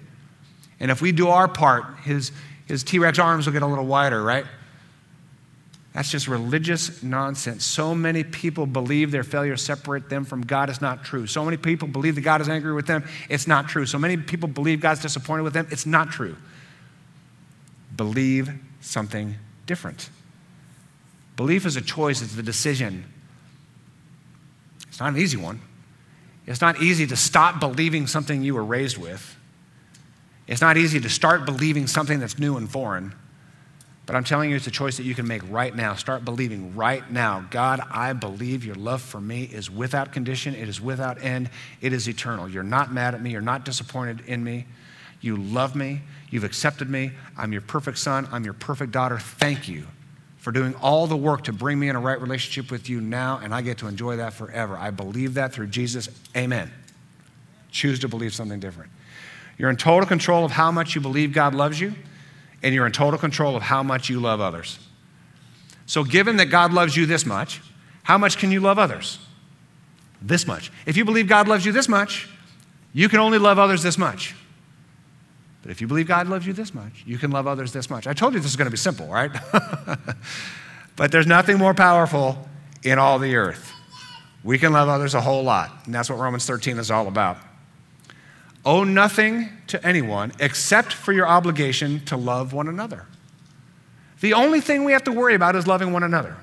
And 0.80 0.90
if 0.90 1.00
we 1.00 1.12
do 1.12 1.28
our 1.28 1.46
part, 1.46 1.84
His, 2.00 2.32
his 2.66 2.82
T 2.82 2.98
Rex 2.98 3.18
arms 3.20 3.46
will 3.46 3.52
get 3.52 3.62
a 3.62 3.66
little 3.66 3.86
wider, 3.86 4.22
right? 4.22 4.44
That's 5.96 6.10
just 6.10 6.28
religious 6.28 7.02
nonsense. 7.02 7.64
So 7.64 7.94
many 7.94 8.22
people 8.22 8.66
believe 8.66 9.10
their 9.10 9.24
failures 9.24 9.62
separate 9.62 10.10
them 10.10 10.26
from 10.26 10.42
God. 10.42 10.68
It's 10.68 10.82
not 10.82 11.04
true. 11.04 11.26
So 11.26 11.42
many 11.42 11.56
people 11.56 11.88
believe 11.88 12.16
that 12.16 12.20
God 12.20 12.42
is 12.42 12.50
angry 12.50 12.74
with 12.74 12.86
them. 12.86 13.02
It's 13.30 13.46
not 13.46 13.70
true. 13.70 13.86
So 13.86 13.98
many 13.98 14.18
people 14.18 14.46
believe 14.46 14.82
God's 14.82 15.00
disappointed 15.00 15.44
with 15.44 15.54
them. 15.54 15.66
It's 15.70 15.86
not 15.86 16.10
true. 16.10 16.36
Believe 17.96 18.50
something 18.82 19.36
different. 19.64 20.10
Belief 21.34 21.64
is 21.64 21.76
a 21.76 21.80
choice, 21.82 22.20
it's 22.20 22.36
the 22.36 22.42
decision. 22.42 23.06
It's 24.88 25.00
not 25.00 25.14
an 25.14 25.18
easy 25.18 25.38
one. 25.38 25.62
It's 26.46 26.60
not 26.60 26.82
easy 26.82 27.06
to 27.06 27.16
stop 27.16 27.58
believing 27.58 28.06
something 28.06 28.42
you 28.42 28.54
were 28.54 28.64
raised 28.64 28.98
with. 28.98 29.34
It's 30.46 30.60
not 30.60 30.76
easy 30.76 31.00
to 31.00 31.08
start 31.08 31.46
believing 31.46 31.86
something 31.86 32.20
that's 32.20 32.38
new 32.38 32.58
and 32.58 32.70
foreign. 32.70 33.14
But 34.06 34.14
I'm 34.14 34.22
telling 34.22 34.50
you, 34.50 34.56
it's 34.56 34.68
a 34.68 34.70
choice 34.70 34.96
that 34.98 35.02
you 35.02 35.16
can 35.16 35.26
make 35.26 35.42
right 35.50 35.74
now. 35.74 35.94
Start 35.94 36.24
believing 36.24 36.76
right 36.76 37.08
now. 37.10 37.44
God, 37.50 37.80
I 37.90 38.12
believe 38.12 38.64
your 38.64 38.76
love 38.76 39.02
for 39.02 39.20
me 39.20 39.42
is 39.42 39.68
without 39.68 40.12
condition, 40.12 40.54
it 40.54 40.68
is 40.68 40.80
without 40.80 41.22
end, 41.22 41.50
it 41.80 41.92
is 41.92 42.08
eternal. 42.08 42.48
You're 42.48 42.62
not 42.62 42.92
mad 42.92 43.14
at 43.14 43.22
me, 43.22 43.32
you're 43.32 43.40
not 43.40 43.64
disappointed 43.64 44.22
in 44.26 44.44
me. 44.44 44.66
You 45.20 45.36
love 45.36 45.74
me, 45.74 46.02
you've 46.30 46.44
accepted 46.44 46.88
me. 46.88 47.10
I'm 47.36 47.52
your 47.52 47.62
perfect 47.62 47.98
son, 47.98 48.28
I'm 48.30 48.44
your 48.44 48.52
perfect 48.54 48.92
daughter. 48.92 49.18
Thank 49.18 49.68
you 49.68 49.86
for 50.36 50.52
doing 50.52 50.76
all 50.76 51.08
the 51.08 51.16
work 51.16 51.42
to 51.44 51.52
bring 51.52 51.76
me 51.76 51.88
in 51.88 51.96
a 51.96 52.00
right 52.00 52.20
relationship 52.20 52.70
with 52.70 52.88
you 52.88 53.00
now, 53.00 53.40
and 53.42 53.52
I 53.52 53.62
get 53.62 53.78
to 53.78 53.88
enjoy 53.88 54.16
that 54.16 54.34
forever. 54.34 54.76
I 54.76 54.92
believe 54.92 55.34
that 55.34 55.52
through 55.52 55.66
Jesus. 55.68 56.08
Amen. 56.36 56.70
Choose 57.72 57.98
to 58.00 58.08
believe 58.08 58.32
something 58.32 58.60
different. 58.60 58.92
You're 59.58 59.70
in 59.70 59.76
total 59.76 60.06
control 60.06 60.44
of 60.44 60.52
how 60.52 60.70
much 60.70 60.94
you 60.94 61.00
believe 61.00 61.32
God 61.32 61.54
loves 61.54 61.80
you 61.80 61.94
and 62.62 62.74
you're 62.74 62.86
in 62.86 62.92
total 62.92 63.18
control 63.18 63.56
of 63.56 63.62
how 63.62 63.82
much 63.82 64.08
you 64.08 64.20
love 64.20 64.40
others. 64.40 64.78
So, 65.86 66.02
given 66.02 66.36
that 66.38 66.46
God 66.46 66.72
loves 66.72 66.96
you 66.96 67.06
this 67.06 67.24
much, 67.24 67.60
how 68.02 68.18
much 68.18 68.38
can 68.38 68.50
you 68.50 68.60
love 68.60 68.78
others? 68.78 69.18
This 70.20 70.46
much. 70.46 70.72
If 70.84 70.96
you 70.96 71.04
believe 71.04 71.28
God 71.28 71.48
loves 71.48 71.64
you 71.64 71.72
this 71.72 71.88
much, 71.88 72.28
you 72.92 73.08
can 73.08 73.20
only 73.20 73.38
love 73.38 73.58
others 73.58 73.82
this 73.82 73.98
much. 73.98 74.34
But 75.62 75.70
if 75.70 75.80
you 75.80 75.86
believe 75.86 76.06
God 76.06 76.28
loves 76.28 76.46
you 76.46 76.52
this 76.52 76.72
much, 76.72 77.02
you 77.06 77.18
can 77.18 77.30
love 77.30 77.46
others 77.46 77.72
this 77.72 77.90
much. 77.90 78.06
I 78.06 78.12
told 78.12 78.34
you 78.34 78.40
this 78.40 78.50
is 78.50 78.56
going 78.56 78.66
to 78.66 78.70
be 78.70 78.76
simple, 78.76 79.08
right? 79.08 79.30
but 80.96 81.10
there's 81.10 81.26
nothing 81.26 81.58
more 81.58 81.74
powerful 81.74 82.48
in 82.84 82.98
all 82.98 83.18
the 83.18 83.34
earth. 83.34 83.72
We 84.44 84.58
can 84.58 84.72
love 84.72 84.88
others 84.88 85.14
a 85.14 85.20
whole 85.20 85.42
lot, 85.42 85.72
and 85.84 85.94
that's 85.94 86.08
what 86.08 86.20
Romans 86.20 86.46
13 86.46 86.78
is 86.78 86.90
all 86.90 87.08
about. 87.08 87.38
Owe 88.66 88.82
nothing 88.82 89.48
to 89.68 89.86
anyone 89.86 90.32
except 90.40 90.92
for 90.92 91.12
your 91.12 91.26
obligation 91.26 92.04
to 92.06 92.16
love 92.16 92.52
one 92.52 92.66
another. 92.66 93.06
The 94.20 94.32
only 94.32 94.60
thing 94.60 94.84
we 94.84 94.90
have 94.90 95.04
to 95.04 95.12
worry 95.12 95.36
about 95.36 95.54
is 95.54 95.68
loving 95.68 95.92
one 95.92 96.02
another. 96.02 96.36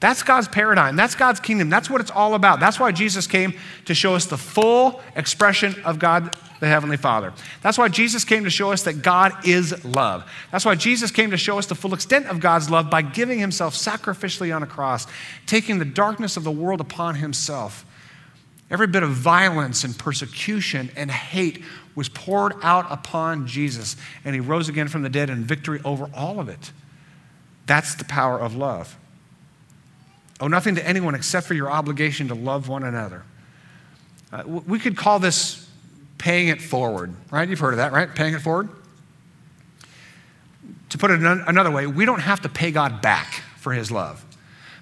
That's 0.00 0.24
God's 0.24 0.48
paradigm. 0.48 0.96
That's 0.96 1.14
God's 1.14 1.38
kingdom. 1.38 1.70
That's 1.70 1.88
what 1.88 2.00
it's 2.00 2.10
all 2.10 2.34
about. 2.34 2.58
That's 2.58 2.80
why 2.80 2.90
Jesus 2.90 3.26
came 3.26 3.54
to 3.86 3.94
show 3.94 4.14
us 4.16 4.26
the 4.26 4.36
full 4.36 5.00
expression 5.14 5.80
of 5.84 5.98
God 6.00 6.36
the 6.58 6.66
Heavenly 6.66 6.96
Father. 6.96 7.32
That's 7.62 7.78
why 7.78 7.88
Jesus 7.88 8.24
came 8.24 8.44
to 8.44 8.50
show 8.50 8.72
us 8.72 8.82
that 8.82 9.02
God 9.02 9.46
is 9.46 9.84
love. 9.84 10.24
That's 10.50 10.64
why 10.64 10.74
Jesus 10.74 11.10
came 11.10 11.30
to 11.30 11.36
show 11.36 11.58
us 11.58 11.66
the 11.66 11.74
full 11.74 11.94
extent 11.94 12.26
of 12.26 12.40
God's 12.40 12.68
love 12.70 12.90
by 12.90 13.02
giving 13.02 13.38
Himself 13.38 13.74
sacrificially 13.74 14.54
on 14.54 14.62
a 14.62 14.66
cross, 14.66 15.06
taking 15.46 15.78
the 15.78 15.84
darkness 15.84 16.36
of 16.36 16.44
the 16.44 16.50
world 16.50 16.80
upon 16.80 17.16
Himself 17.16 17.84
Every 18.70 18.86
bit 18.86 19.02
of 19.02 19.10
violence 19.10 19.84
and 19.84 19.96
persecution 19.96 20.90
and 20.96 21.10
hate 21.10 21.62
was 21.94 22.08
poured 22.08 22.54
out 22.62 22.86
upon 22.90 23.46
Jesus, 23.46 23.96
and 24.24 24.34
he 24.34 24.40
rose 24.40 24.68
again 24.68 24.88
from 24.88 25.02
the 25.02 25.08
dead 25.08 25.30
in 25.30 25.44
victory 25.44 25.80
over 25.84 26.10
all 26.14 26.40
of 26.40 26.48
it. 26.48 26.72
That's 27.66 27.94
the 27.94 28.04
power 28.04 28.38
of 28.38 28.54
love. 28.54 28.96
Owe 30.40 30.48
nothing 30.48 30.74
to 30.74 30.86
anyone 30.86 31.14
except 31.14 31.46
for 31.46 31.54
your 31.54 31.70
obligation 31.70 32.28
to 32.28 32.34
love 32.34 32.68
one 32.68 32.84
another. 32.84 33.22
Uh, 34.32 34.42
we 34.46 34.78
could 34.78 34.96
call 34.96 35.18
this 35.18 35.68
paying 36.18 36.48
it 36.48 36.60
forward, 36.60 37.14
right? 37.30 37.48
You've 37.48 37.60
heard 37.60 37.74
of 37.74 37.78
that, 37.78 37.92
right? 37.92 38.12
Paying 38.14 38.34
it 38.34 38.40
forward. 38.40 38.68
To 40.90 40.98
put 40.98 41.10
it 41.10 41.20
another 41.22 41.70
way, 41.70 41.86
we 41.86 42.04
don't 42.04 42.20
have 42.20 42.40
to 42.42 42.48
pay 42.48 42.70
God 42.70 43.00
back 43.00 43.42
for 43.58 43.72
his 43.72 43.90
love. 43.90 44.24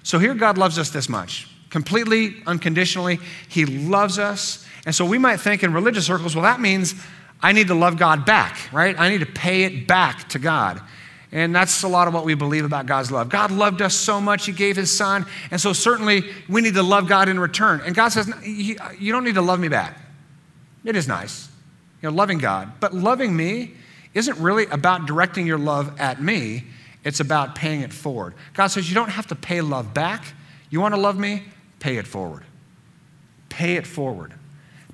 So 0.03 0.19
here 0.19 0.33
God 0.33 0.57
loves 0.57 0.77
us 0.77 0.89
this 0.89 1.09
much, 1.09 1.47
completely, 1.75 2.41
unconditionally. 2.47 3.19
He 3.49 3.65
loves 3.65 4.17
us. 4.17 4.65
And 4.85 4.95
so 4.95 5.03
we 5.03 5.17
might 5.17 5.41
think 5.41 5.61
in 5.61 5.73
religious 5.73 6.05
circles, 6.05 6.33
well, 6.33 6.43
that 6.43 6.61
means 6.61 6.95
I 7.41 7.51
need 7.51 7.67
to 7.67 7.75
love 7.75 7.97
God 7.97 8.25
back, 8.25 8.57
right? 8.71 8.97
I 8.97 9.09
need 9.09 9.19
to 9.19 9.25
pay 9.25 9.63
it 9.65 9.85
back 9.85 10.29
to 10.29 10.39
God. 10.39 10.79
And 11.33 11.53
that's 11.53 11.83
a 11.83 11.89
lot 11.89 12.07
of 12.07 12.13
what 12.13 12.23
we 12.23 12.33
believe 12.33 12.63
about 12.63 12.85
God's 12.85 13.11
love. 13.11 13.27
God 13.27 13.51
loved 13.51 13.81
us 13.81 13.93
so 13.93 14.21
much, 14.21 14.45
He 14.45 14.53
gave 14.53 14.77
His 14.77 14.89
Son. 14.97 15.25
And 15.51 15.59
so, 15.59 15.73
certainly, 15.73 16.23
we 16.47 16.61
need 16.61 16.75
to 16.75 16.81
love 16.81 17.09
God 17.09 17.27
in 17.27 17.41
return. 17.41 17.81
And 17.85 17.93
God 17.93 18.13
says, 18.13 18.31
You 18.45 19.11
don't 19.11 19.25
need 19.25 19.35
to 19.35 19.41
love 19.41 19.59
me 19.59 19.67
back. 19.67 19.99
It 20.85 20.95
is 20.95 21.09
nice, 21.09 21.49
you 22.01 22.09
know, 22.09 22.15
loving 22.15 22.37
God. 22.37 22.71
But 22.79 22.93
loving 22.93 23.35
me 23.35 23.73
isn't 24.13 24.39
really 24.39 24.65
about 24.67 25.07
directing 25.07 25.45
your 25.45 25.57
love 25.57 25.99
at 25.99 26.21
me, 26.21 26.63
it's 27.03 27.19
about 27.19 27.53
paying 27.53 27.81
it 27.81 27.91
forward. 27.91 28.33
God 28.53 28.67
says, 28.67 28.87
You 28.87 28.95
don't 28.95 29.09
have 29.09 29.27
to 29.27 29.35
pay 29.35 29.59
love 29.59 29.93
back. 29.93 30.23
You 30.69 30.79
want 30.79 30.93
to 30.93 31.01
love 31.01 31.17
me? 31.17 31.43
Pay 31.85 31.97
it 31.97 32.07
forward. 32.07 32.41
Pay 33.47 33.75
it 33.75 33.85
forward. 33.85 34.33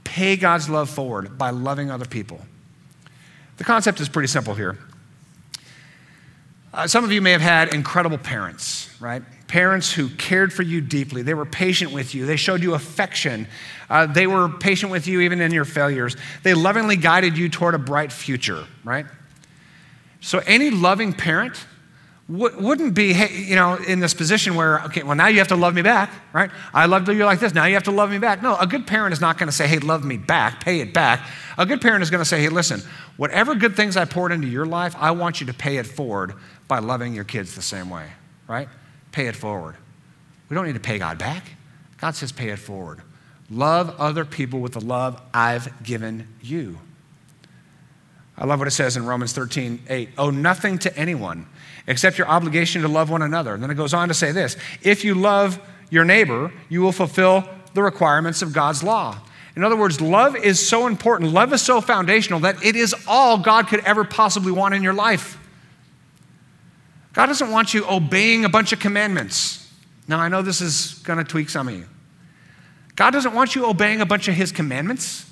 Pay 0.03 0.35
God's 0.35 0.67
love 0.67 0.89
forward 0.89 1.37
by 1.37 1.51
loving 1.51 1.89
other 1.89 2.03
people. 2.03 2.41
The 3.55 3.63
concept 3.63 4.01
is 4.01 4.09
pretty 4.09 4.27
simple 4.27 4.55
here. 4.55 4.77
Uh, 6.73 6.87
some 6.87 7.05
of 7.05 7.13
you 7.13 7.21
may 7.21 7.31
have 7.31 7.39
had 7.39 7.73
incredible 7.73 8.17
parents, 8.17 8.93
right? 8.99 9.23
Parents 9.47 9.93
who 9.93 10.09
cared 10.09 10.51
for 10.51 10.63
you 10.63 10.81
deeply. 10.81 11.21
They 11.21 11.33
were 11.33 11.45
patient 11.45 11.93
with 11.93 12.13
you. 12.13 12.25
They 12.25 12.35
showed 12.35 12.61
you 12.61 12.73
affection. 12.73 13.47
Uh, 13.89 14.07
they 14.07 14.27
were 14.27 14.49
patient 14.49 14.91
with 14.91 15.07
you 15.07 15.21
even 15.21 15.39
in 15.39 15.53
your 15.53 15.63
failures. 15.63 16.17
They 16.43 16.53
lovingly 16.53 16.97
guided 16.97 17.37
you 17.37 17.47
toward 17.47 17.73
a 17.73 17.79
bright 17.79 18.11
future, 18.11 18.65
right? 18.83 19.05
So, 20.19 20.39
any 20.39 20.71
loving 20.71 21.13
parent 21.13 21.55
wouldn't 22.31 22.93
be, 22.93 23.13
you 23.13 23.55
know, 23.55 23.75
in 23.75 23.99
this 23.99 24.13
position 24.13 24.55
where, 24.55 24.81
okay, 24.85 25.03
well, 25.03 25.15
now 25.15 25.27
you 25.27 25.39
have 25.39 25.49
to 25.49 25.55
love 25.55 25.73
me 25.73 25.81
back, 25.81 26.11
right? 26.31 26.49
I 26.73 26.85
loved 26.85 27.09
you 27.09 27.25
like 27.25 27.39
this. 27.39 27.53
Now 27.53 27.65
you 27.65 27.73
have 27.73 27.83
to 27.83 27.91
love 27.91 28.09
me 28.09 28.19
back. 28.19 28.41
No, 28.41 28.55
a 28.57 28.65
good 28.65 28.87
parent 28.87 29.11
is 29.11 29.19
not 29.19 29.37
going 29.37 29.47
to 29.47 29.53
say, 29.53 29.67
hey, 29.67 29.79
love 29.79 30.05
me 30.05 30.15
back, 30.15 30.63
pay 30.63 30.79
it 30.79 30.93
back. 30.93 31.27
A 31.57 31.65
good 31.65 31.81
parent 31.81 32.03
is 32.03 32.09
going 32.09 32.21
to 32.21 32.25
say, 32.25 32.41
hey, 32.41 32.47
listen, 32.47 32.81
whatever 33.17 33.53
good 33.53 33.75
things 33.75 33.97
I 33.97 34.05
poured 34.05 34.31
into 34.31 34.47
your 34.47 34.65
life, 34.65 34.95
I 34.97 35.11
want 35.11 35.41
you 35.41 35.47
to 35.47 35.53
pay 35.53 35.77
it 35.77 35.85
forward 35.85 36.33
by 36.69 36.79
loving 36.79 37.13
your 37.13 37.25
kids 37.25 37.53
the 37.53 37.61
same 37.61 37.89
way, 37.89 38.07
right? 38.47 38.69
Pay 39.11 39.27
it 39.27 39.35
forward. 39.35 39.75
We 40.47 40.55
don't 40.55 40.65
need 40.65 40.75
to 40.75 40.79
pay 40.79 40.99
God 40.99 41.17
back. 41.17 41.43
God 41.97 42.15
says, 42.15 42.31
pay 42.31 42.49
it 42.49 42.59
forward. 42.59 43.01
Love 43.49 43.93
other 43.99 44.23
people 44.23 44.61
with 44.61 44.71
the 44.71 44.81
love 44.81 45.21
I've 45.33 45.83
given 45.83 46.29
you. 46.41 46.79
I 48.37 48.45
love 48.45 48.59
what 48.59 48.67
it 48.67 48.71
says 48.71 48.95
in 48.95 49.05
Romans 49.05 49.33
13, 49.33 49.83
8. 49.89 50.09
Owe 50.17 50.29
nothing 50.29 50.79
to 50.79 50.97
anyone 50.97 51.47
except 51.87 52.17
your 52.17 52.27
obligation 52.27 52.81
to 52.81 52.87
love 52.87 53.09
one 53.09 53.21
another. 53.21 53.53
And 53.53 53.61
then 53.61 53.71
it 53.71 53.75
goes 53.75 53.93
on 53.93 54.07
to 54.07 54.13
say 54.13 54.31
this 54.31 54.57
if 54.81 55.03
you 55.03 55.15
love 55.15 55.59
your 55.89 56.05
neighbor, 56.05 56.51
you 56.69 56.81
will 56.81 56.91
fulfill 56.91 57.47
the 57.73 57.83
requirements 57.83 58.41
of 58.41 58.53
God's 58.53 58.83
law. 58.83 59.17
In 59.55 59.63
other 59.63 59.75
words, 59.75 59.99
love 59.99 60.35
is 60.35 60.65
so 60.65 60.87
important, 60.87 61.33
love 61.33 61.51
is 61.53 61.61
so 61.61 61.81
foundational 61.81 62.39
that 62.41 62.63
it 62.63 62.75
is 62.75 62.95
all 63.07 63.37
God 63.37 63.67
could 63.67 63.81
ever 63.81 64.03
possibly 64.03 64.51
want 64.51 64.73
in 64.73 64.81
your 64.81 64.93
life. 64.93 65.37
God 67.13 67.25
doesn't 67.25 67.51
want 67.51 67.73
you 67.73 67.85
obeying 67.89 68.45
a 68.45 68.49
bunch 68.49 68.71
of 68.71 68.79
commandments. 68.79 69.69
Now, 70.07 70.19
I 70.19 70.29
know 70.29 70.41
this 70.41 70.61
is 70.61 70.95
going 71.03 71.19
to 71.19 71.25
tweak 71.25 71.49
some 71.49 71.67
of 71.67 71.75
you. 71.75 71.85
God 72.95 73.11
doesn't 73.11 73.33
want 73.33 73.55
you 73.55 73.65
obeying 73.65 74.01
a 74.01 74.05
bunch 74.05 74.27
of 74.27 74.35
His 74.35 74.51
commandments. 74.51 75.29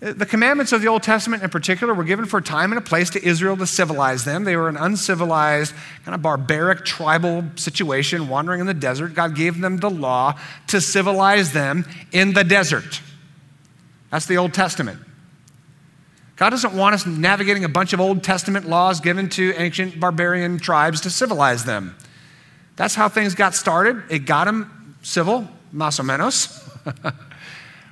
The 0.00 0.26
commandments 0.26 0.72
of 0.72 0.82
the 0.82 0.88
Old 0.88 1.02
Testament 1.02 1.42
in 1.42 1.50
particular 1.50 1.94
were 1.94 2.04
given 2.04 2.26
for 2.26 2.38
a 2.38 2.42
time 2.42 2.72
and 2.72 2.78
a 2.78 2.82
place 2.82 3.10
to 3.10 3.24
Israel 3.24 3.56
to 3.56 3.66
civilize 3.66 4.24
them. 4.24 4.44
They 4.44 4.56
were 4.56 4.68
an 4.68 4.76
uncivilized, 4.76 5.74
kind 6.04 6.14
of 6.14 6.20
barbaric 6.20 6.84
tribal 6.84 7.44
situation 7.56 8.28
wandering 8.28 8.60
in 8.60 8.66
the 8.66 8.74
desert. 8.74 9.14
God 9.14 9.34
gave 9.34 9.60
them 9.60 9.78
the 9.78 9.90
law 9.90 10.38
to 10.66 10.80
civilize 10.80 11.52
them 11.52 11.86
in 12.12 12.34
the 12.34 12.44
desert. 12.44 13.00
That's 14.10 14.26
the 14.26 14.36
Old 14.36 14.52
Testament. 14.52 14.98
God 16.36 16.50
doesn't 16.50 16.74
want 16.74 16.94
us 16.94 17.06
navigating 17.06 17.64
a 17.64 17.68
bunch 17.68 17.92
of 17.92 18.00
Old 18.00 18.24
Testament 18.24 18.68
laws 18.68 19.00
given 19.00 19.28
to 19.30 19.54
ancient 19.54 20.00
barbarian 20.00 20.58
tribes 20.58 21.00
to 21.02 21.10
civilize 21.10 21.64
them. 21.64 21.96
That's 22.76 22.94
how 22.94 23.08
things 23.08 23.34
got 23.34 23.54
started. 23.54 24.02
It 24.10 24.20
got 24.20 24.46
them 24.46 24.96
civil, 25.02 25.48
más 25.72 26.00
o 26.00 26.02
menos. 26.02 26.60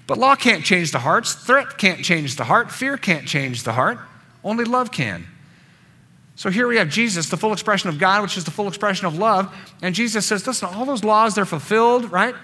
But 0.07 0.19
law 0.19 0.35
can't 0.35 0.65
change 0.65 0.91
the 0.91 0.99
hearts, 0.99 1.35
threat 1.35 1.79
can't 1.79 2.05
change 2.05 2.37
the 2.37 2.45
heart, 2.45 2.71
fear 2.71 2.97
can't 2.97 3.27
change 3.27 3.63
the 3.63 3.73
heart. 3.73 3.99
Only 4.43 4.65
love 4.65 4.91
can. 4.91 5.27
So 6.35 6.51
here 6.51 6.67
we 6.67 6.77
have 6.79 6.89
Jesus, 6.89 7.29
the 7.29 7.37
full 7.37 7.53
expression 7.53 7.89
of 7.89 7.99
God, 7.99 8.23
which 8.23 8.37
is 8.37 8.45
the 8.45 8.51
full 8.51 8.67
expression 8.67 9.07
of 9.07 9.17
love. 9.17 9.55
And 9.81 9.95
Jesus 9.95 10.27
says, 10.27 10.47
listen, 10.47 10.69
all 10.69 10.85
those 10.85 11.05
laws, 11.05 11.35
they're 11.35 11.45
fulfilled, 11.45 12.11
right? 12.11 12.35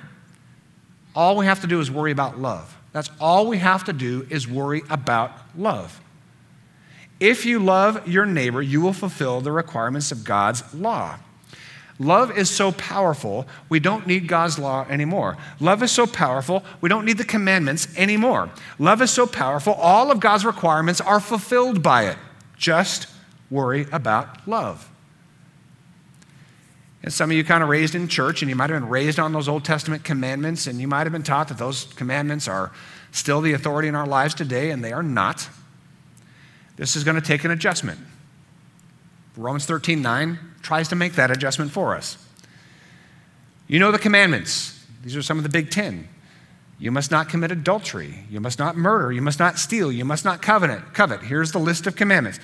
All 1.14 1.36
we 1.36 1.46
have 1.46 1.62
to 1.62 1.66
do 1.66 1.80
is 1.80 1.90
worry 1.90 2.12
about 2.12 2.38
love. 2.38 2.76
That's 2.92 3.10
all 3.20 3.46
we 3.48 3.58
have 3.58 3.84
to 3.84 3.92
do 3.92 4.26
is 4.30 4.46
worry 4.46 4.82
about 4.88 5.32
love. 5.56 6.00
If 7.18 7.44
you 7.44 7.58
love 7.58 8.06
your 8.06 8.24
neighbor, 8.24 8.62
you 8.62 8.80
will 8.80 8.92
fulfill 8.92 9.40
the 9.40 9.50
requirements 9.50 10.12
of 10.12 10.22
God's 10.24 10.62
law. 10.72 11.18
Love 11.98 12.36
is 12.36 12.48
so 12.48 12.70
powerful, 12.72 13.46
we 13.68 13.80
don't 13.80 14.06
need 14.06 14.28
God's 14.28 14.58
law 14.58 14.86
anymore. 14.88 15.36
Love 15.58 15.82
is 15.82 15.90
so 15.90 16.06
powerful, 16.06 16.62
we 16.80 16.88
don't 16.88 17.04
need 17.04 17.18
the 17.18 17.24
commandments 17.24 17.88
anymore. 17.96 18.50
Love 18.78 19.02
is 19.02 19.10
so 19.10 19.26
powerful, 19.26 19.72
all 19.74 20.12
of 20.12 20.20
God's 20.20 20.44
requirements 20.44 21.00
are 21.00 21.18
fulfilled 21.18 21.82
by 21.82 22.06
it. 22.06 22.16
Just 22.56 23.08
worry 23.50 23.86
about 23.90 24.46
love. 24.46 24.88
And 27.02 27.12
some 27.12 27.30
of 27.30 27.36
you 27.36 27.42
kind 27.42 27.62
of 27.62 27.68
raised 27.68 27.94
in 27.94 28.06
church, 28.06 28.42
and 28.42 28.48
you 28.48 28.54
might 28.54 28.70
have 28.70 28.80
been 28.80 28.88
raised 28.88 29.18
on 29.18 29.32
those 29.32 29.48
Old 29.48 29.64
Testament 29.64 30.04
commandments, 30.04 30.66
and 30.66 30.80
you 30.80 30.86
might 30.86 31.04
have 31.04 31.12
been 31.12 31.22
taught 31.22 31.48
that 31.48 31.58
those 31.58 31.84
commandments 31.94 32.46
are 32.46 32.70
still 33.10 33.40
the 33.40 33.54
authority 33.54 33.88
in 33.88 33.94
our 33.94 34.06
lives 34.06 34.34
today, 34.34 34.70
and 34.70 34.84
they 34.84 34.92
are 34.92 35.02
not. 35.02 35.48
This 36.76 36.94
is 36.94 37.02
going 37.02 37.14
to 37.16 37.20
take 37.20 37.44
an 37.44 37.50
adjustment. 37.50 37.98
Romans 39.36 39.66
13 39.66 40.02
9 40.02 40.47
tries 40.62 40.88
to 40.88 40.96
make 40.96 41.14
that 41.14 41.30
adjustment 41.30 41.70
for 41.70 41.94
us. 41.94 42.16
You 43.66 43.78
know 43.78 43.92
the 43.92 43.98
commandments. 43.98 44.84
These 45.02 45.16
are 45.16 45.22
some 45.22 45.36
of 45.36 45.42
the 45.42 45.50
big 45.50 45.70
10. 45.70 46.08
You 46.78 46.92
must 46.92 47.10
not 47.10 47.28
commit 47.28 47.50
adultery. 47.50 48.24
You 48.30 48.40
must 48.40 48.58
not 48.58 48.76
murder. 48.76 49.12
You 49.12 49.22
must 49.22 49.38
not 49.38 49.58
steal. 49.58 49.90
You 49.90 50.04
must 50.04 50.24
not 50.24 50.40
covenant, 50.42 50.94
covet. 50.94 51.22
Here's 51.22 51.52
the 51.52 51.58
list 51.58 51.86
of 51.86 51.96
commandments. 51.96 52.38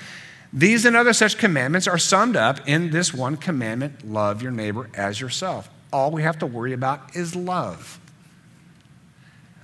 These 0.53 0.85
and 0.85 0.97
other 0.97 1.13
such 1.13 1.39
commandments 1.39 1.89
are 1.89 1.99
summed 1.99 2.37
up 2.37 2.61
in 2.69 2.91
this 2.91 3.13
one 3.13 3.37
commandment 3.37 4.09
love 4.09 4.43
your 4.43 4.53
neighbor 4.53 4.89
as 4.95 5.21
yourself. 5.21 5.69
All 5.93 6.11
we 6.11 6.23
have 6.23 6.39
to 6.41 6.47
worry 6.47 6.73
about 6.73 7.17
is 7.17 7.35
love. 7.35 8.01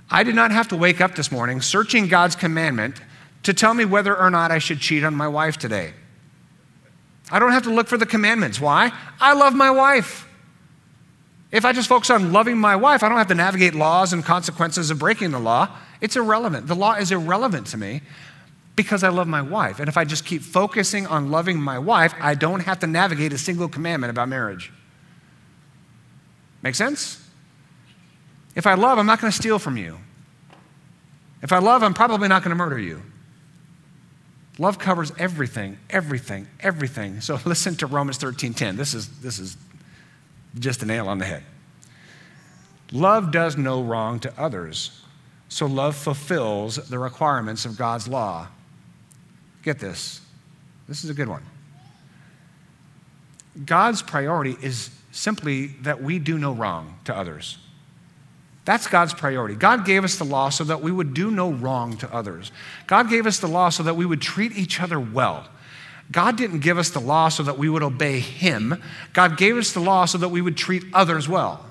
I 0.09 0.23
did 0.23 0.35
not 0.35 0.51
have 0.51 0.67
to 0.69 0.75
wake 0.75 0.99
up 0.99 1.15
this 1.15 1.31
morning 1.31 1.61
searching 1.61 2.07
God's 2.07 2.35
commandment 2.35 3.01
to 3.43 3.53
tell 3.53 3.73
me 3.73 3.85
whether 3.85 4.15
or 4.15 4.29
not 4.29 4.51
I 4.51 4.59
should 4.59 4.79
cheat 4.79 5.03
on 5.03 5.15
my 5.15 5.27
wife 5.27 5.57
today. 5.57 5.93
I 7.31 7.39
don't 7.39 7.51
have 7.51 7.63
to 7.63 7.73
look 7.73 7.87
for 7.87 7.97
the 7.97 8.05
commandments. 8.05 8.59
Why? 8.59 8.91
I 9.19 9.33
love 9.33 9.55
my 9.55 9.71
wife. 9.71 10.27
If 11.51 11.65
I 11.65 11.73
just 11.73 11.89
focus 11.89 12.09
on 12.09 12.31
loving 12.31 12.57
my 12.57 12.75
wife, 12.75 13.03
I 13.03 13.09
don't 13.09 13.17
have 13.17 13.27
to 13.27 13.35
navigate 13.35 13.75
laws 13.75 14.13
and 14.13 14.23
consequences 14.23 14.89
of 14.89 14.99
breaking 14.99 15.31
the 15.31 15.39
law. 15.39 15.69
It's 15.99 16.15
irrelevant. 16.15 16.67
The 16.67 16.75
law 16.75 16.93
is 16.93 17.11
irrelevant 17.11 17.67
to 17.67 17.77
me 17.77 18.01
because 18.75 19.03
I 19.03 19.09
love 19.09 19.27
my 19.27 19.41
wife. 19.41 19.79
And 19.79 19.89
if 19.89 19.97
I 19.97 20.05
just 20.05 20.25
keep 20.25 20.41
focusing 20.41 21.05
on 21.07 21.29
loving 21.29 21.61
my 21.61 21.77
wife, 21.77 22.13
I 22.21 22.35
don't 22.35 22.61
have 22.61 22.79
to 22.79 22.87
navigate 22.87 23.33
a 23.33 23.37
single 23.37 23.67
commandment 23.67 24.11
about 24.11 24.29
marriage. 24.29 24.71
Make 26.61 26.75
sense? 26.75 27.17
If 28.55 28.65
I 28.67 28.75
love, 28.75 28.97
I'm 28.97 29.05
not 29.05 29.19
going 29.19 29.31
to 29.31 29.37
steal 29.37 29.59
from 29.59 29.77
you. 29.77 29.97
If 31.41 31.51
I 31.51 31.59
love, 31.59 31.83
I'm 31.83 31.93
probably 31.93 32.27
not 32.27 32.43
going 32.43 32.51
to 32.51 32.55
murder 32.55 32.79
you. 32.79 33.01
Love 34.61 34.77
covers 34.77 35.11
everything, 35.17 35.75
everything, 35.89 36.47
everything. 36.59 37.19
So 37.19 37.39
listen 37.45 37.75
to 37.77 37.87
Romans 37.87 38.19
13:10. 38.19 38.77
This 38.77 38.93
is, 38.93 39.09
this 39.19 39.39
is 39.39 39.57
just 40.59 40.83
a 40.83 40.85
nail 40.85 41.07
on 41.07 41.17
the 41.17 41.25
head. 41.25 41.43
Love 42.91 43.31
does 43.31 43.57
no 43.57 43.81
wrong 43.81 44.19
to 44.19 44.31
others, 44.39 45.01
so 45.49 45.65
love 45.65 45.95
fulfills 45.95 46.75
the 46.75 46.99
requirements 46.99 47.65
of 47.65 47.75
God's 47.75 48.07
law. 48.07 48.49
Get 49.63 49.79
this. 49.79 50.21
This 50.87 51.03
is 51.03 51.09
a 51.09 51.15
good 51.15 51.27
one. 51.27 51.43
God's 53.65 54.03
priority 54.03 54.57
is 54.61 54.91
simply 55.11 55.67
that 55.81 56.03
we 56.03 56.19
do 56.19 56.37
no 56.37 56.51
wrong 56.51 56.99
to 57.05 57.17
others. 57.17 57.57
That's 58.63 58.87
God's 58.87 59.13
priority. 59.13 59.55
God 59.55 59.85
gave 59.85 60.03
us 60.03 60.17
the 60.17 60.23
law 60.23 60.49
so 60.49 60.63
that 60.65 60.81
we 60.81 60.91
would 60.91 61.13
do 61.13 61.31
no 61.31 61.51
wrong 61.51 61.97
to 61.97 62.13
others. 62.13 62.51
God 62.85 63.09
gave 63.09 63.25
us 63.25 63.39
the 63.39 63.47
law 63.47 63.69
so 63.69 63.83
that 63.83 63.95
we 63.95 64.05
would 64.05 64.21
treat 64.21 64.55
each 64.55 64.79
other 64.79 64.99
well. 64.99 65.47
God 66.11 66.35
didn't 66.37 66.59
give 66.59 66.77
us 66.77 66.89
the 66.89 66.99
law 66.99 67.29
so 67.29 67.41
that 67.43 67.57
we 67.57 67.69
would 67.69 67.83
obey 67.83 68.19
Him. 68.19 68.81
God 69.13 69.37
gave 69.37 69.57
us 69.57 69.71
the 69.71 69.79
law 69.79 70.05
so 70.05 70.17
that 70.17 70.29
we 70.29 70.41
would 70.41 70.57
treat 70.57 70.83
others 70.93 71.27
well. 71.27 71.65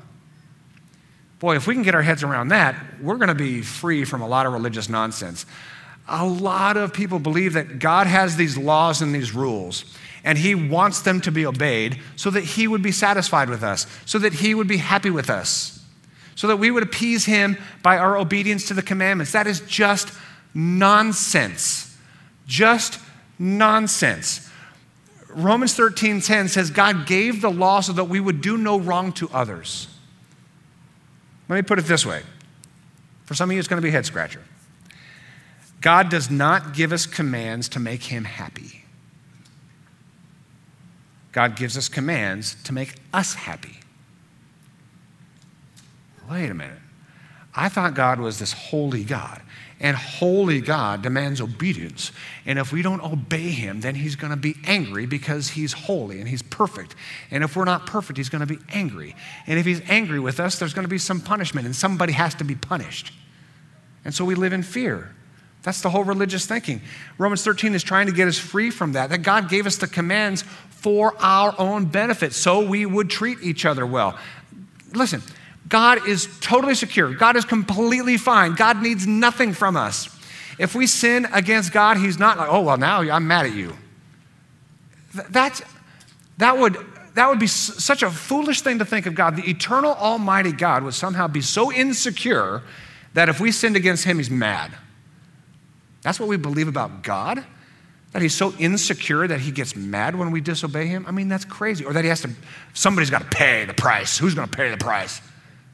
Boy, 1.38 1.57
if 1.57 1.66
we 1.66 1.74
can 1.74 1.83
get 1.83 1.94
our 1.94 2.03
heads 2.03 2.22
around 2.22 2.48
that, 2.48 2.74
we're 3.00 3.16
going 3.16 3.29
to 3.29 3.35
be 3.35 3.62
free 3.62 4.05
from 4.05 4.20
a 4.20 4.29
lot 4.29 4.46
of 4.46 4.53
religious 4.53 4.88
nonsense. 4.88 5.46
A 6.09 6.26
lot 6.26 6.76
of 6.76 6.92
people 6.92 7.18
believe 7.18 7.53
that 7.53 7.79
God 7.79 8.07
has 8.07 8.37
these 8.37 8.59
laws 8.59 9.00
and 9.00 9.14
these 9.14 9.33
rules, 9.33 9.85
and 10.24 10.37
He 10.37 10.55
wants 10.55 11.00
them 11.00 11.20
to 11.22 11.31
be 11.31 11.46
obeyed 11.46 12.00
so 12.16 12.31
that 12.31 12.44
He 12.44 12.66
would 12.66 12.83
be 12.83 12.92
satisfied 12.92 13.48
with 13.48 13.62
us, 13.62 13.87
so 14.07 14.18
that 14.18 14.35
He 14.35 14.55
would 14.55 14.68
be 14.68 14.79
happy 14.79 15.11
with 15.11 15.31
us, 15.31 15.80
so 16.40 16.46
that 16.46 16.57
we 16.57 16.70
would 16.70 16.83
appease 16.83 17.26
Him 17.26 17.59
by 17.83 17.98
our 17.98 18.16
obedience 18.16 18.66
to 18.68 18.72
the 18.72 18.81
commandments. 18.81 19.33
That 19.33 19.46
is 19.46 19.61
just 19.61 20.11
nonsense. 20.55 21.94
Just 22.46 22.98
nonsense. 23.38 24.48
Romans 25.29 25.74
13:10 25.76 26.48
says 26.48 26.70
God 26.70 27.05
gave 27.07 27.42
the 27.42 27.50
law 27.50 27.81
so 27.81 27.92
that 27.92 28.05
we 28.05 28.20
would 28.20 28.40
do 28.40 28.57
no 28.57 28.81
wrong 28.81 29.12
to 29.12 29.29
others. 29.35 29.88
Let 31.50 31.57
me 31.57 31.62
put 31.62 31.79
it 31.79 31.85
this 31.85 32.07
way. 32.07 32.22
For 33.26 33.35
some 33.35 33.50
of 33.50 33.53
you, 33.53 33.59
it's 33.59 33.68
going 33.68 33.76
to 33.76 33.85
be 33.85 33.90
a 33.90 33.92
head 33.92 34.07
scratcher. 34.07 34.40
God 35.83 36.09
does 36.09 36.31
not 36.31 36.72
give 36.72 36.90
us 36.90 37.05
commands 37.05 37.68
to 37.68 37.79
make 37.79 38.05
him 38.05 38.24
happy. 38.24 38.87
God 41.33 41.55
gives 41.55 41.76
us 41.76 41.90
commands 41.90 42.57
to 42.64 42.72
make 42.72 42.94
us 43.12 43.35
happy. 43.35 43.80
Wait 46.31 46.51
a 46.51 46.55
minute. 46.55 46.79
I 47.55 47.69
thought 47.69 47.95
God 47.95 48.21
was 48.21 48.38
this 48.38 48.53
holy 48.53 49.05
God. 49.05 49.43
And 49.83 49.97
holy 49.97 50.61
God 50.61 51.01
demands 51.01 51.40
obedience. 51.40 52.12
And 52.45 52.59
if 52.59 52.71
we 52.71 52.83
don't 52.83 53.03
obey 53.03 53.49
him, 53.49 53.81
then 53.81 53.95
he's 53.95 54.14
going 54.14 54.31
to 54.31 54.37
be 54.37 54.55
angry 54.64 55.07
because 55.07 55.49
he's 55.49 55.73
holy 55.73 56.21
and 56.21 56.29
he's 56.29 56.43
perfect. 56.43 56.95
And 57.31 57.43
if 57.43 57.57
we're 57.57 57.64
not 57.64 57.87
perfect, 57.87 58.19
he's 58.19 58.29
going 58.29 58.47
to 58.47 58.55
be 58.55 58.59
angry. 58.73 59.16
And 59.47 59.59
if 59.59 59.64
he's 59.64 59.81
angry 59.88 60.21
with 60.21 60.38
us, 60.38 60.59
there's 60.59 60.75
going 60.75 60.85
to 60.85 60.90
be 60.90 60.99
some 60.99 61.21
punishment, 61.21 61.64
and 61.64 61.75
somebody 61.75 62.12
has 62.12 62.35
to 62.37 62.45
be 62.45 62.55
punished. 62.55 63.12
And 64.05 64.14
so 64.14 64.23
we 64.25 64.35
live 64.35 64.53
in 64.53 64.62
fear. 64.62 65.14
That's 65.62 65.81
the 65.81 65.88
whole 65.88 66.05
religious 66.05 66.45
thinking. 66.45 66.83
Romans 67.16 67.43
13 67.43 67.75
is 67.75 67.83
trying 67.83 68.07
to 68.07 68.12
get 68.12 68.29
us 68.29 68.38
free 68.38 68.71
from 68.71 68.93
that, 68.93 69.09
that 69.09 69.19
God 69.19 69.49
gave 69.49 69.66
us 69.66 69.77
the 69.77 69.87
commands 69.87 70.43
for 70.69 71.14
our 71.21 71.55
own 71.59 71.87
benefit 71.87 72.35
so 72.35 72.61
we 72.61 72.85
would 72.85 73.09
treat 73.09 73.38
each 73.43 73.64
other 73.64 73.87
well. 73.87 74.19
Listen, 74.93 75.23
God 75.68 76.09
is 76.09 76.29
totally 76.40 76.75
secure. 76.75 77.14
God 77.14 77.37
is 77.37 77.44
completely 77.44 78.16
fine. 78.16 78.55
God 78.55 78.83
needs 78.83 79.07
nothing 79.07 79.53
from 79.53 79.77
us. 79.77 80.09
If 80.59 80.75
we 80.75 80.87
sin 80.87 81.27
against 81.33 81.73
God, 81.73 81.96
He's 81.96 82.18
not 82.18 82.38
like, 82.38 82.49
oh, 82.51 82.62
well, 82.62 82.77
now 82.77 83.01
I'm 83.01 83.27
mad 83.27 83.46
at 83.46 83.53
you. 83.53 83.77
That's, 85.31 85.62
that, 86.38 86.59
would, 86.59 86.77
that 87.14 87.29
would 87.29 87.38
be 87.38 87.46
such 87.46 88.03
a 88.03 88.11
foolish 88.11 88.61
thing 88.62 88.79
to 88.79 88.85
think 88.85 89.07
of 89.07 89.14
God. 89.14 89.37
The 89.37 89.49
eternal, 89.49 89.94
almighty 89.94 90.53
God 90.53 90.83
would 90.83 90.94
somehow 90.94 91.29
be 91.29 91.40
so 91.40 91.73
insecure 91.73 92.62
that 93.14 93.29
if 93.29 93.40
we 93.40 93.53
sinned 93.53 93.77
against 93.77 94.05
Him, 94.05 94.18
He's 94.18 94.31
mad. 94.31 94.73
That's 96.03 96.18
what 96.18 96.29
we 96.29 96.37
believe 96.37 96.68
about 96.68 97.03
God? 97.03 97.44
That 98.12 98.23
He's 98.23 98.35
so 98.35 98.53
insecure 98.59 99.27
that 99.27 99.40
He 99.40 99.51
gets 99.53 99.77
mad 99.77 100.16
when 100.16 100.31
we 100.31 100.40
disobey 100.40 100.87
Him? 100.87 101.05
I 101.07 101.11
mean, 101.11 101.29
that's 101.29 101.44
crazy. 101.44 101.85
Or 101.85 101.92
that 101.92 102.05
He 102.05 102.09
has 102.09 102.23
to, 102.23 102.31
somebody's 102.75 103.11
got 103.11 103.23
to 103.23 103.29
pay 103.29 103.64
the 103.64 103.75
price. 103.75 104.18
Who's 104.18 104.35
going 104.35 104.49
to 104.49 104.57
pay 104.57 104.70
the 104.70 104.77
price? 104.77 105.20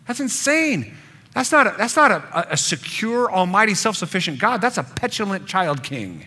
That's 0.06 0.20
insane. 0.20 0.94
That's 1.34 1.52
not, 1.52 1.66
a, 1.66 1.74
that's 1.76 1.96
not 1.96 2.10
a, 2.10 2.52
a 2.52 2.56
secure, 2.56 3.30
almighty, 3.30 3.74
self 3.74 3.96
sufficient 3.96 4.38
God. 4.38 4.60
That's 4.60 4.78
a 4.78 4.82
petulant 4.82 5.46
child 5.46 5.82
king 5.82 6.26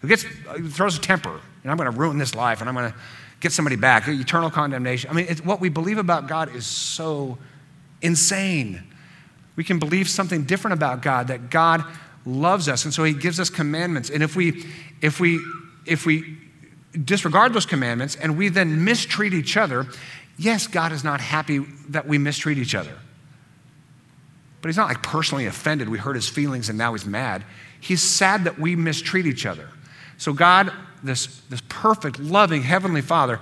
who 0.00 0.08
gets, 0.08 0.22
who 0.22 0.68
throws 0.68 0.96
a 0.96 1.00
temper. 1.00 1.40
And 1.62 1.70
I'm 1.70 1.76
going 1.76 1.90
to 1.90 1.96
ruin 1.96 2.18
this 2.18 2.34
life 2.34 2.60
and 2.60 2.68
I'm 2.68 2.74
going 2.74 2.90
to 2.90 2.98
get 3.40 3.52
somebody 3.52 3.76
back. 3.76 4.08
Eternal 4.08 4.50
condemnation. 4.50 5.10
I 5.10 5.12
mean, 5.12 5.36
what 5.44 5.60
we 5.60 5.68
believe 5.68 5.98
about 5.98 6.28
God 6.28 6.54
is 6.54 6.64
so 6.64 7.38
insane. 8.00 8.82
We 9.54 9.64
can 9.64 9.78
believe 9.78 10.08
something 10.08 10.44
different 10.44 10.74
about 10.74 11.02
God, 11.02 11.28
that 11.28 11.50
God 11.50 11.84
loves 12.24 12.68
us. 12.68 12.84
And 12.84 12.94
so 12.94 13.04
he 13.04 13.12
gives 13.12 13.38
us 13.38 13.50
commandments. 13.50 14.10
And 14.10 14.22
if 14.22 14.34
we, 14.34 14.64
if 15.02 15.20
we, 15.20 15.40
if 15.86 16.06
we 16.06 16.38
disregard 17.04 17.52
those 17.52 17.66
commandments 17.66 18.16
and 18.16 18.36
we 18.36 18.48
then 18.48 18.84
mistreat 18.84 19.34
each 19.34 19.56
other, 19.56 19.86
Yes, 20.38 20.66
God 20.66 20.92
is 20.92 21.04
not 21.04 21.20
happy 21.20 21.58
that 21.88 22.06
we 22.06 22.18
mistreat 22.18 22.58
each 22.58 22.74
other. 22.74 22.96
But 24.60 24.68
he's 24.68 24.76
not 24.76 24.88
like 24.88 25.02
personally 25.02 25.46
offended. 25.46 25.88
We 25.88 25.98
hurt 25.98 26.14
his 26.14 26.28
feelings 26.28 26.68
and 26.68 26.78
now 26.78 26.92
he's 26.92 27.04
mad. 27.04 27.44
He's 27.80 28.02
sad 28.02 28.44
that 28.44 28.58
we 28.58 28.76
mistreat 28.76 29.26
each 29.26 29.44
other. 29.44 29.68
So, 30.18 30.32
God, 30.32 30.72
this, 31.02 31.26
this 31.50 31.60
perfect, 31.68 32.20
loving 32.20 32.62
Heavenly 32.62 33.00
Father, 33.00 33.40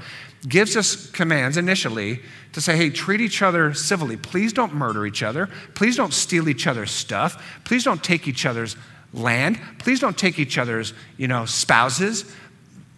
gives 0.48 0.76
us 0.76 1.10
commands 1.10 1.58
initially 1.58 2.20
to 2.54 2.60
say, 2.62 2.76
hey, 2.76 2.88
treat 2.88 3.20
each 3.20 3.42
other 3.42 3.74
civilly. 3.74 4.16
Please 4.16 4.54
don't 4.54 4.74
murder 4.74 5.06
each 5.06 5.22
other. 5.22 5.48
Please 5.74 5.96
don't 5.96 6.14
steal 6.14 6.48
each 6.48 6.66
other's 6.66 6.90
stuff. 6.90 7.60
Please 7.64 7.84
don't 7.84 8.02
take 8.02 8.26
each 8.26 8.46
other's 8.46 8.76
land. 9.12 9.60
Please 9.78 10.00
don't 10.00 10.16
take 10.16 10.38
each 10.38 10.56
other's, 10.56 10.94
you 11.18 11.28
know, 11.28 11.44
spouses. 11.44 12.34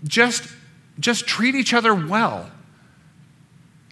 Just, 0.04 0.46
just 1.00 1.26
treat 1.26 1.56
each 1.56 1.74
other 1.74 1.92
well. 1.92 2.50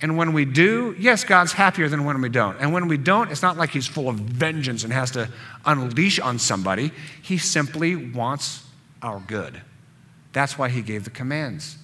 And 0.02 0.16
when 0.16 0.32
we 0.32 0.46
do, 0.46 0.94
yes, 0.98 1.24
God's 1.24 1.52
happier 1.52 1.88
than 1.88 2.04
when 2.04 2.20
we 2.22 2.30
don't. 2.30 2.56
And 2.58 2.72
when 2.72 2.88
we 2.88 2.96
don't, 2.96 3.30
it's 3.30 3.42
not 3.42 3.58
like 3.58 3.70
He's 3.70 3.86
full 3.86 4.08
of 4.08 4.16
vengeance 4.16 4.82
and 4.82 4.92
has 4.92 5.10
to 5.12 5.28
unleash 5.66 6.18
on 6.18 6.38
somebody. 6.38 6.90
He 7.22 7.36
simply 7.36 7.96
wants 7.96 8.64
our 9.02 9.20
good. 9.20 9.60
That's 10.32 10.56
why 10.56 10.70
He 10.70 10.80
gave 10.80 11.04
the 11.04 11.10
commands. 11.10 11.76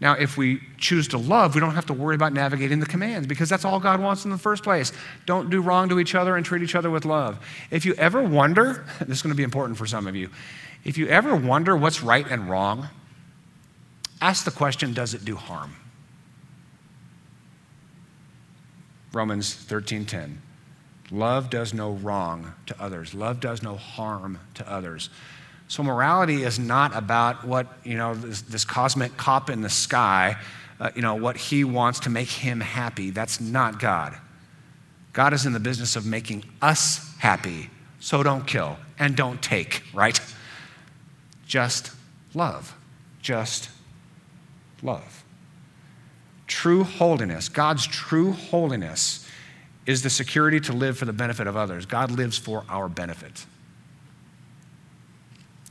Now, 0.00 0.12
if 0.12 0.36
we 0.36 0.60
choose 0.76 1.08
to 1.08 1.18
love, 1.18 1.56
we 1.56 1.60
don't 1.60 1.74
have 1.74 1.86
to 1.86 1.92
worry 1.92 2.14
about 2.14 2.32
navigating 2.32 2.78
the 2.78 2.86
commands 2.86 3.26
because 3.26 3.48
that's 3.48 3.64
all 3.64 3.80
God 3.80 4.00
wants 4.00 4.24
in 4.24 4.30
the 4.30 4.38
first 4.38 4.62
place. 4.62 4.92
Don't 5.26 5.50
do 5.50 5.60
wrong 5.60 5.88
to 5.88 5.98
each 5.98 6.14
other 6.14 6.36
and 6.36 6.46
treat 6.46 6.62
each 6.62 6.76
other 6.76 6.90
with 6.90 7.04
love. 7.04 7.44
If 7.72 7.84
you 7.84 7.94
ever 7.94 8.22
wonder, 8.22 8.86
this 9.00 9.18
is 9.18 9.22
going 9.22 9.32
to 9.32 9.36
be 9.36 9.42
important 9.42 9.76
for 9.76 9.86
some 9.86 10.06
of 10.06 10.14
you, 10.14 10.30
if 10.84 10.96
you 10.96 11.08
ever 11.08 11.34
wonder 11.34 11.76
what's 11.76 12.00
right 12.02 12.26
and 12.30 12.48
wrong, 12.48 12.88
ask 14.20 14.44
the 14.44 14.52
question 14.52 14.94
does 14.94 15.14
it 15.14 15.24
do 15.24 15.34
harm? 15.34 15.74
Romans 19.12 19.54
13:10. 19.54 20.38
Love 21.10 21.48
does 21.50 21.72
no 21.72 21.92
wrong 21.92 22.54
to 22.66 22.80
others. 22.80 23.14
Love 23.14 23.40
does 23.40 23.62
no 23.62 23.76
harm 23.76 24.38
to 24.54 24.70
others. 24.70 25.08
So 25.68 25.82
morality 25.82 26.42
is 26.42 26.58
not 26.58 26.96
about 26.96 27.46
what, 27.46 27.66
you 27.84 27.96
know, 27.96 28.14
this, 28.14 28.42
this 28.42 28.64
cosmic 28.64 29.16
cop 29.16 29.50
in 29.50 29.60
the 29.60 29.70
sky, 29.70 30.36
uh, 30.80 30.90
you 30.94 31.02
know, 31.02 31.14
what 31.14 31.36
he 31.36 31.64
wants 31.64 32.00
to 32.00 32.10
make 32.10 32.28
him 32.28 32.60
happy. 32.60 33.10
That's 33.10 33.40
not 33.40 33.78
God. 33.78 34.16
God 35.12 35.32
is 35.32 35.46
in 35.46 35.52
the 35.52 35.60
business 35.60 35.96
of 35.96 36.06
making 36.06 36.44
us 36.62 37.14
happy. 37.18 37.70
So 38.00 38.22
don't 38.22 38.46
kill 38.46 38.78
and 38.98 39.16
don't 39.16 39.42
take, 39.42 39.82
right? 39.92 40.20
Just 41.46 41.92
love. 42.34 42.74
Just 43.20 43.70
love. 44.82 45.24
True 46.58 46.82
holiness, 46.82 47.48
God's 47.48 47.86
true 47.86 48.32
holiness, 48.32 49.24
is 49.86 50.02
the 50.02 50.10
security 50.10 50.58
to 50.58 50.72
live 50.72 50.98
for 50.98 51.04
the 51.04 51.12
benefit 51.12 51.46
of 51.46 51.56
others. 51.56 51.86
God 51.86 52.10
lives 52.10 52.36
for 52.36 52.64
our 52.68 52.88
benefit. 52.88 53.46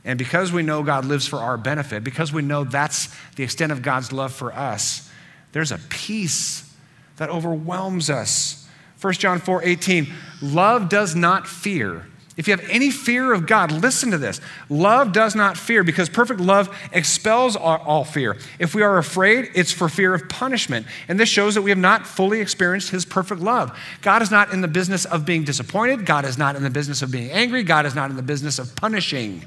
And 0.02 0.18
because 0.18 0.50
we 0.50 0.62
know 0.62 0.82
God 0.82 1.04
lives 1.04 1.28
for 1.28 1.40
our 1.40 1.58
benefit, 1.58 2.04
because 2.04 2.32
we 2.32 2.40
know 2.40 2.64
that's 2.64 3.14
the 3.36 3.44
extent 3.44 3.70
of 3.70 3.82
God's 3.82 4.12
love 4.12 4.32
for 4.32 4.50
us, 4.50 5.10
there's 5.52 5.72
a 5.72 5.78
peace 5.90 6.74
that 7.18 7.28
overwhelms 7.28 8.08
us. 8.08 8.66
1 9.02 9.12
John 9.12 9.40
4 9.40 9.64
18, 9.64 10.10
love 10.40 10.88
does 10.88 11.14
not 11.14 11.46
fear. 11.46 12.06
If 12.38 12.46
you 12.46 12.56
have 12.56 12.64
any 12.70 12.92
fear 12.92 13.32
of 13.32 13.46
God, 13.46 13.72
listen 13.72 14.12
to 14.12 14.18
this. 14.18 14.40
Love 14.68 15.12
does 15.12 15.34
not 15.34 15.58
fear 15.58 15.82
because 15.82 16.08
perfect 16.08 16.38
love 16.40 16.72
expels 16.92 17.56
all, 17.56 18.04
fear. 18.04 18.36
If 18.60 18.76
we 18.76 18.82
are 18.82 18.96
afraid, 18.96 19.50
it's 19.56 19.72
for 19.72 19.88
fear 19.88 20.14
of 20.14 20.28
punishment. 20.28 20.86
And 21.08 21.18
this 21.18 21.28
shows 21.28 21.56
that 21.56 21.62
we 21.62 21.70
have 21.70 21.78
not 21.78 22.06
fully 22.06 22.40
experienced 22.40 22.90
His 22.90 23.04
perfect 23.04 23.40
love. 23.40 23.76
God 24.02 24.22
is 24.22 24.30
not 24.30 24.52
in 24.52 24.60
the 24.60 24.68
business 24.68 25.04
of 25.04 25.26
being 25.26 25.42
disappointed. 25.42 26.06
God 26.06 26.24
is 26.24 26.38
not 26.38 26.54
in 26.54 26.62
the 26.62 26.70
business 26.70 27.02
of 27.02 27.10
being 27.10 27.28
angry. 27.32 27.64
God 27.64 27.86
is 27.86 27.96
not 27.96 28.08
in 28.08 28.14
the 28.14 28.22
business 28.22 28.60
of 28.60 28.76
punishing. 28.76 29.44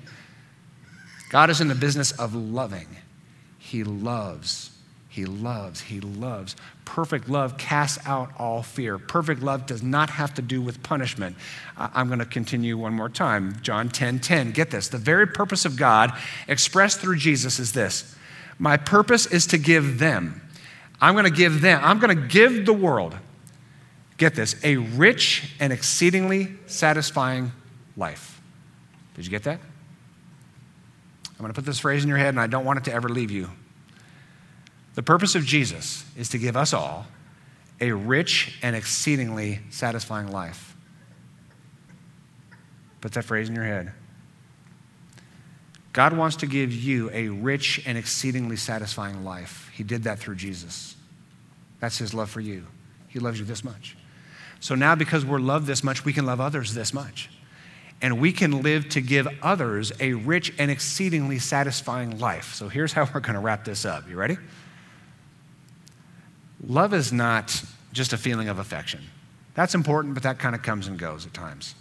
God 1.30 1.50
is 1.50 1.62
in 1.62 1.70
the 1.70 1.76
business 1.76 2.12
of 2.12 2.36
loving. 2.36 2.88
He 3.58 3.86
loves. 3.86 4.71
He 5.12 5.26
loves, 5.26 5.82
he 5.82 6.00
loves. 6.00 6.56
Perfect 6.86 7.28
love 7.28 7.58
casts 7.58 8.00
out 8.08 8.32
all 8.40 8.64
fear. 8.64 8.98
Perfect 8.98 9.42
love 9.42 9.66
does 9.66 9.84
not 9.84 10.10
have 10.10 10.34
to 10.36 10.42
do 10.42 10.62
with 10.62 10.82
punishment. 10.84 11.36
I'm 11.76 12.08
going 12.08 12.20
to 12.20 12.26
continue 12.26 12.78
one 12.78 12.94
more 12.94 13.10
time. 13.10 13.58
John 13.62 13.90
10 13.90 14.20
10. 14.20 14.52
Get 14.52 14.72
this. 14.72 14.88
The 14.88 14.98
very 14.98 15.28
purpose 15.28 15.66
of 15.66 15.76
God 15.76 16.14
expressed 16.48 17.02
through 17.02 17.18
Jesus 17.18 17.60
is 17.60 17.74
this 17.74 18.16
My 18.58 18.78
purpose 18.78 19.26
is 19.26 19.46
to 19.48 19.58
give 19.58 20.00
them. 20.00 20.50
I'm 21.02 21.14
going 21.14 21.26
to 21.26 21.30
give 21.30 21.60
them, 21.60 21.82
I'm 21.84 22.00
going 22.00 22.16
to 22.16 22.28
give 22.28 22.66
the 22.66 22.72
world, 22.72 23.14
get 24.16 24.34
this, 24.34 24.56
a 24.64 24.78
rich 24.78 25.56
and 25.60 25.74
exceedingly 25.74 26.54
satisfying 26.68 27.52
life. 27.98 28.40
Did 29.16 29.26
you 29.26 29.32
get 29.32 29.44
that? 29.44 29.60
I'm 31.32 31.38
going 31.38 31.52
to 31.52 31.54
put 31.54 31.66
this 31.66 31.80
phrase 31.80 32.02
in 32.02 32.08
your 32.08 32.18
head, 32.18 32.30
and 32.30 32.40
I 32.40 32.48
don't 32.48 32.64
want 32.64 32.80
it 32.80 32.86
to 32.86 32.94
ever 32.94 33.10
leave 33.10 33.30
you. 33.30 33.50
The 34.96 35.04
purpose 35.04 35.36
of 35.36 35.46
Jesus 35.46 36.04
is 36.18 36.30
to 36.30 36.38
give 36.38 36.58
us 36.58 36.74
all 36.74 37.08
a 37.80 37.92
rich 37.92 38.60
and 38.62 38.76
exceedingly 38.76 39.60
satisfying 39.70 40.32
life. 40.32 40.76
Put 43.00 43.14
that 43.14 43.24
phrase 43.24 43.50
in 43.50 43.56
your 43.56 43.66
head. 43.66 43.92
God 45.94 46.16
wants 46.16 46.38
to 46.38 46.46
give 46.46 46.72
you 46.72 47.10
a 47.12 47.30
rich 47.30 47.82
and 47.86 47.98
exceedingly 47.98 48.56
satisfying 48.56 49.26
life. 49.26 49.70
He 49.74 49.84
did 49.84 50.04
that 50.04 50.20
through 50.20 50.36
Jesus. 50.36 50.96
That's 51.80 51.98
his 51.98 52.14
love 52.14 52.30
for 52.30 52.40
you. 52.40 52.68
He 53.08 53.20
loves 53.20 53.40
you 53.40 53.46
this 53.46 53.64
much. 53.64 53.98
So 54.60 54.76
now, 54.76 54.96
because 54.96 55.26
we're 55.26 55.40
loved 55.40 55.66
this 55.66 55.84
much, 55.84 56.06
we 56.06 56.14
can 56.14 56.26
love 56.26 56.40
others 56.40 56.74
this 56.74 56.94
much. 56.94 57.30
And 58.02 58.20
we 58.20 58.32
can 58.32 58.62
live 58.62 58.90
to 58.90 59.02
give 59.02 59.28
others 59.42 59.92
a 60.00 60.14
rich 60.14 60.54
and 60.58 60.72
exceedingly 60.72 61.40
satisfying 61.40 62.20
life. 62.20 62.54
So 62.54 62.70
here's 62.70 62.94
how 62.94 63.10
we're 63.14 63.20
going 63.20 63.34
to 63.34 63.40
wrap 63.40 63.66
this 63.66 63.86
up. 63.86 64.08
You 64.08 64.16
ready? 64.16 64.38
Love 66.68 66.94
is 66.94 67.12
not 67.12 67.64
just 67.92 68.14
a 68.14 68.18
feeling 68.18 68.50
of 68.50 68.60
affection. 68.60 69.02
That's 69.54 69.76
important, 69.76 70.14
but 70.14 70.24
that 70.24 70.40
kind 70.40 70.56
of 70.56 70.62
comes 70.62 70.88
and 70.88 70.98
goes 70.98 71.26
at 71.26 71.34
times. 71.34 71.76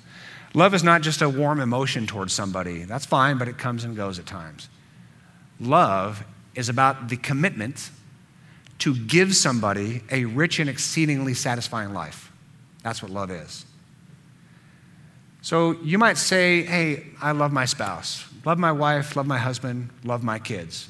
Love 0.54 0.74
is 0.74 0.82
not 0.82 1.02
just 1.02 1.22
a 1.22 1.28
warm 1.28 1.60
emotion 1.60 2.06
towards 2.06 2.32
somebody. 2.32 2.82
That's 2.82 3.06
fine, 3.06 3.38
but 3.38 3.46
it 3.46 3.58
comes 3.58 3.84
and 3.84 3.94
goes 3.94 4.18
at 4.18 4.26
times. 4.26 4.68
Love 5.60 6.24
is 6.54 6.68
about 6.68 7.08
the 7.08 7.16
commitment 7.16 7.90
to 8.80 8.96
give 8.96 9.36
somebody 9.36 10.02
a 10.10 10.24
rich 10.24 10.58
and 10.58 10.68
exceedingly 10.68 11.34
satisfying 11.34 11.92
life. 11.92 12.32
That's 12.82 13.02
what 13.02 13.12
love 13.12 13.30
is. 13.30 13.64
So 15.42 15.72
you 15.82 15.98
might 15.98 16.18
say, 16.18 16.62
hey, 16.62 17.06
I 17.20 17.32
love 17.32 17.52
my 17.52 17.64
spouse, 17.64 18.26
love 18.44 18.58
my 18.58 18.72
wife, 18.72 19.16
love 19.16 19.26
my 19.26 19.38
husband, 19.38 19.90
love 20.04 20.22
my 20.22 20.38
kids. 20.38 20.88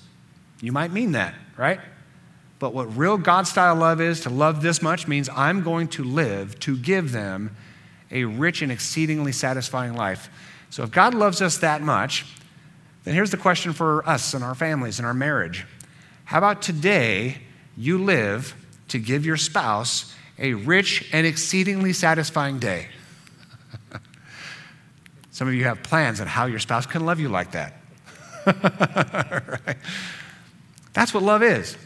You 0.61 0.73
might 0.73 0.93
mean 0.93 1.13
that, 1.13 1.35
right? 1.57 1.81
But 2.61 2.75
what 2.75 2.95
real 2.95 3.17
God 3.17 3.49
style 3.49 3.75
love 3.75 4.03
is, 4.03 4.21
to 4.21 4.31
love 4.31 4.61
this 4.63 4.83
much, 4.83 5.09
means 5.09 5.31
I'm 5.35 5.63
going 5.63 5.89
to 5.89 6.05
live 6.05 6.61
to 6.61 6.77
give 6.77 7.11
them 7.11 7.57
a 8.11 8.25
rich 8.25 8.61
and 8.61 8.71
exceedingly 8.71 9.33
satisfying 9.33 9.95
life. 9.95 10.29
So 10.69 10.83
if 10.83 10.91
God 10.91 11.15
loves 11.15 11.41
us 11.41 11.57
that 11.59 11.81
much, 11.81 12.27
then 13.05 13.15
here's 13.15 13.31
the 13.31 13.39
question 13.39 13.73
for 13.73 14.07
us 14.07 14.35
and 14.35 14.45
our 14.45 14.55
families 14.55 14.99
and 14.99 15.07
our 15.07 15.15
marriage. 15.15 15.67
How 16.27 16.37
about 16.37 16.61
today 16.61 17.39
you 17.79 17.97
live 17.97 18.55
to 18.89 18.99
give 18.99 19.25
your 19.25 19.39
spouse 19.39 20.15
a 20.39 20.53
rich 20.53 21.09
and 21.15 21.27
exceedingly 21.27 21.95
satisfying 21.95 22.59
day? 22.59 22.89
Some 25.31 25.49
of 25.49 25.55
you 25.55 25.65
have 25.65 25.83
plans 25.83 26.21
on 26.21 26.27
how 26.27 26.45
your 26.45 26.59
spouse 26.59 26.85
can 26.85 27.07
love 27.07 27.21
you 27.21 27.31
like 27.31 27.53
that. 27.53 27.75
right? 29.67 29.79
That's 30.93 31.15
what 31.15 31.23
love 31.23 31.43
is. 31.43 31.79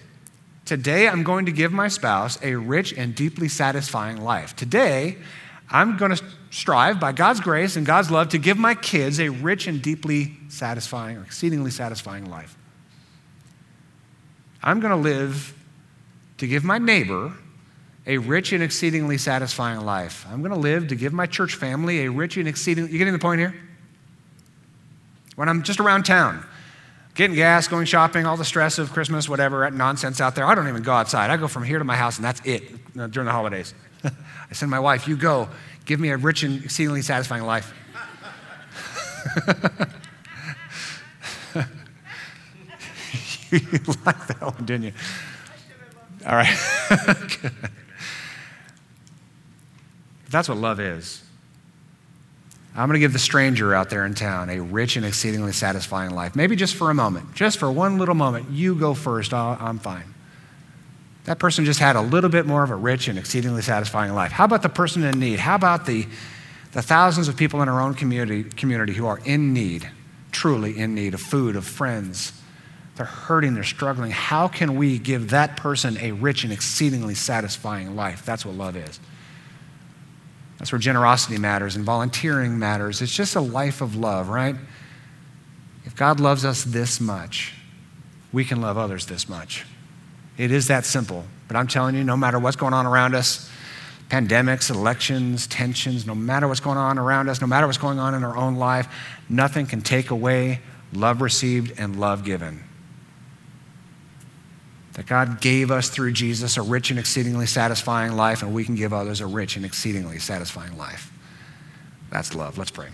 Today, 0.64 1.08
I'm 1.08 1.22
going 1.22 1.46
to 1.46 1.52
give 1.52 1.72
my 1.72 1.88
spouse 1.88 2.38
a 2.42 2.54
rich 2.54 2.92
and 2.94 3.14
deeply 3.14 3.48
satisfying 3.48 4.22
life. 4.22 4.56
Today, 4.56 5.18
I'm 5.70 5.96
going 5.96 6.14
to 6.14 6.24
strive 6.50 6.98
by 6.98 7.12
God's 7.12 7.40
grace 7.40 7.76
and 7.76 7.84
God's 7.84 8.10
love 8.10 8.30
to 8.30 8.38
give 8.38 8.56
my 8.56 8.74
kids 8.74 9.20
a 9.20 9.28
rich 9.28 9.66
and 9.66 9.82
deeply 9.82 10.36
satisfying 10.48 11.18
or 11.18 11.22
exceedingly 11.22 11.70
satisfying 11.70 12.30
life. 12.30 12.56
I'm 14.62 14.80
going 14.80 14.90
to 14.90 14.96
live 14.96 15.54
to 16.38 16.46
give 16.46 16.64
my 16.64 16.78
neighbor 16.78 17.34
a 18.06 18.18
rich 18.18 18.52
and 18.52 18.62
exceedingly 18.62 19.18
satisfying 19.18 19.84
life. 19.84 20.26
I'm 20.30 20.40
going 20.40 20.52
to 20.52 20.58
live 20.58 20.88
to 20.88 20.94
give 20.94 21.12
my 21.12 21.26
church 21.26 21.54
family 21.54 22.04
a 22.04 22.10
rich 22.10 22.36
and 22.36 22.48
exceedingly, 22.48 22.90
you 22.90 22.98
getting 22.98 23.12
the 23.12 23.18
point 23.18 23.40
here? 23.40 23.54
When 25.36 25.48
I'm 25.48 25.62
just 25.62 25.80
around 25.80 26.04
town, 26.04 26.44
getting 27.14 27.36
gas, 27.36 27.68
going 27.68 27.86
shopping, 27.86 28.26
all 28.26 28.36
the 28.36 28.44
stress 28.44 28.78
of 28.78 28.92
Christmas, 28.92 29.28
whatever, 29.28 29.70
nonsense 29.70 30.20
out 30.20 30.34
there, 30.34 30.44
I 30.46 30.54
don't 30.54 30.68
even 30.68 30.82
go 30.82 30.92
outside. 30.92 31.30
I 31.30 31.36
go 31.36 31.48
from 31.48 31.62
here 31.62 31.78
to 31.78 31.84
my 31.84 31.96
house 31.96 32.16
and 32.16 32.24
that's 32.24 32.40
it 32.44 32.64
uh, 32.98 33.06
during 33.06 33.26
the 33.26 33.32
holidays. 33.32 33.72
I 34.04 34.10
send 34.52 34.70
my 34.70 34.80
wife, 34.80 35.08
you 35.08 35.16
go, 35.16 35.48
give 35.84 36.00
me 36.00 36.10
a 36.10 36.16
rich 36.16 36.42
and 36.42 36.62
exceedingly 36.64 37.02
satisfying 37.02 37.44
life. 37.44 37.72
you 43.50 43.60
liked 44.04 44.28
that 44.28 44.42
one, 44.42 44.64
didn't 44.64 44.82
you? 44.84 44.92
All 46.26 46.34
right. 46.34 46.56
That's 50.30 50.48
what 50.48 50.58
love 50.58 50.80
is. 50.80 51.23
I'm 52.76 52.88
going 52.88 52.94
to 52.94 53.00
give 53.00 53.12
the 53.12 53.20
stranger 53.20 53.72
out 53.72 53.88
there 53.88 54.04
in 54.04 54.14
town 54.14 54.50
a 54.50 54.60
rich 54.60 54.96
and 54.96 55.06
exceedingly 55.06 55.52
satisfying 55.52 56.10
life. 56.10 56.34
Maybe 56.34 56.56
just 56.56 56.74
for 56.74 56.90
a 56.90 56.94
moment, 56.94 57.32
just 57.34 57.58
for 57.58 57.70
one 57.70 57.98
little 57.98 58.16
moment. 58.16 58.50
You 58.50 58.74
go 58.74 58.94
first, 58.94 59.32
i 59.32 59.56
am 59.60 59.78
fine. 59.78 60.12
That 61.24 61.38
person 61.38 61.64
just 61.64 61.78
had 61.78 61.94
a 61.94 62.00
little 62.00 62.30
bit 62.30 62.46
more 62.46 62.64
of 62.64 62.70
a 62.70 62.74
rich 62.74 63.06
and 63.06 63.16
exceedingly 63.18 63.62
satisfying 63.62 64.12
life. 64.12 64.32
How 64.32 64.44
about 64.44 64.62
the 64.62 64.68
person 64.68 65.04
in 65.04 65.20
need? 65.20 65.38
How 65.38 65.54
about 65.54 65.86
the, 65.86 66.06
the 66.72 66.82
thousands 66.82 67.28
of 67.28 67.36
people 67.36 67.62
in 67.62 67.68
our 67.68 67.80
own 67.80 67.94
community, 67.94 68.42
community 68.42 68.92
who 68.92 69.06
are 69.06 69.20
in 69.24 69.52
need, 69.52 69.88
truly 70.32 70.76
in 70.76 70.96
need 70.96 71.14
of 71.14 71.20
food, 71.20 71.54
of 71.54 71.64
friends? 71.64 72.32
They're 72.96 73.06
hurting, 73.06 73.54
they're 73.54 73.64
struggling. 73.64 74.10
How 74.10 74.48
can 74.48 74.76
we 74.76 74.98
give 74.98 75.30
that 75.30 75.56
person 75.56 75.96
a 75.98 76.12
rich 76.12 76.44
and 76.44 76.52
exceedingly 76.52 77.14
satisfying 77.14 77.94
life? 77.94 78.24
That's 78.24 78.44
what 78.44 78.56
love 78.56 78.76
is. 78.76 78.98
That's 80.58 80.72
where 80.72 80.78
generosity 80.78 81.38
matters 81.38 81.76
and 81.76 81.84
volunteering 81.84 82.58
matters. 82.58 83.02
It's 83.02 83.14
just 83.14 83.36
a 83.36 83.40
life 83.40 83.80
of 83.80 83.96
love, 83.96 84.28
right? 84.28 84.56
If 85.84 85.96
God 85.96 86.20
loves 86.20 86.44
us 86.44 86.64
this 86.64 87.00
much, 87.00 87.54
we 88.32 88.44
can 88.44 88.60
love 88.60 88.78
others 88.78 89.06
this 89.06 89.28
much. 89.28 89.64
It 90.38 90.50
is 90.50 90.68
that 90.68 90.84
simple. 90.84 91.24
But 91.48 91.56
I'm 91.56 91.66
telling 91.66 91.94
you, 91.94 92.04
no 92.04 92.16
matter 92.16 92.38
what's 92.38 92.56
going 92.56 92.74
on 92.74 92.86
around 92.86 93.14
us, 93.14 93.50
pandemics, 94.08 94.70
elections, 94.70 95.46
tensions, 95.46 96.06
no 96.06 96.14
matter 96.14 96.48
what's 96.48 96.60
going 96.60 96.78
on 96.78 96.98
around 96.98 97.28
us, 97.28 97.40
no 97.40 97.46
matter 97.46 97.66
what's 97.66 97.78
going 97.78 97.98
on 97.98 98.14
in 98.14 98.24
our 98.24 98.36
own 98.36 98.56
life, 98.56 98.88
nothing 99.28 99.66
can 99.66 99.80
take 99.80 100.10
away 100.10 100.60
love 100.92 101.20
received 101.20 101.78
and 101.78 101.98
love 101.98 102.24
given 102.24 102.62
that 104.94 105.06
God 105.06 105.40
gave 105.40 105.70
us 105.70 105.88
through 105.88 106.12
Jesus 106.12 106.56
a 106.56 106.62
rich 106.62 106.90
and 106.90 106.98
exceedingly 106.98 107.46
satisfying 107.46 108.12
life, 108.12 108.42
and 108.42 108.54
we 108.54 108.64
can 108.64 108.74
give 108.76 108.92
others 108.92 109.20
a 109.20 109.26
rich 109.26 109.56
and 109.56 109.64
exceedingly 109.64 110.18
satisfying 110.18 110.76
life. 110.78 111.10
That's 112.10 112.34
love. 112.34 112.58
Let's 112.58 112.70
pray. 112.70 112.88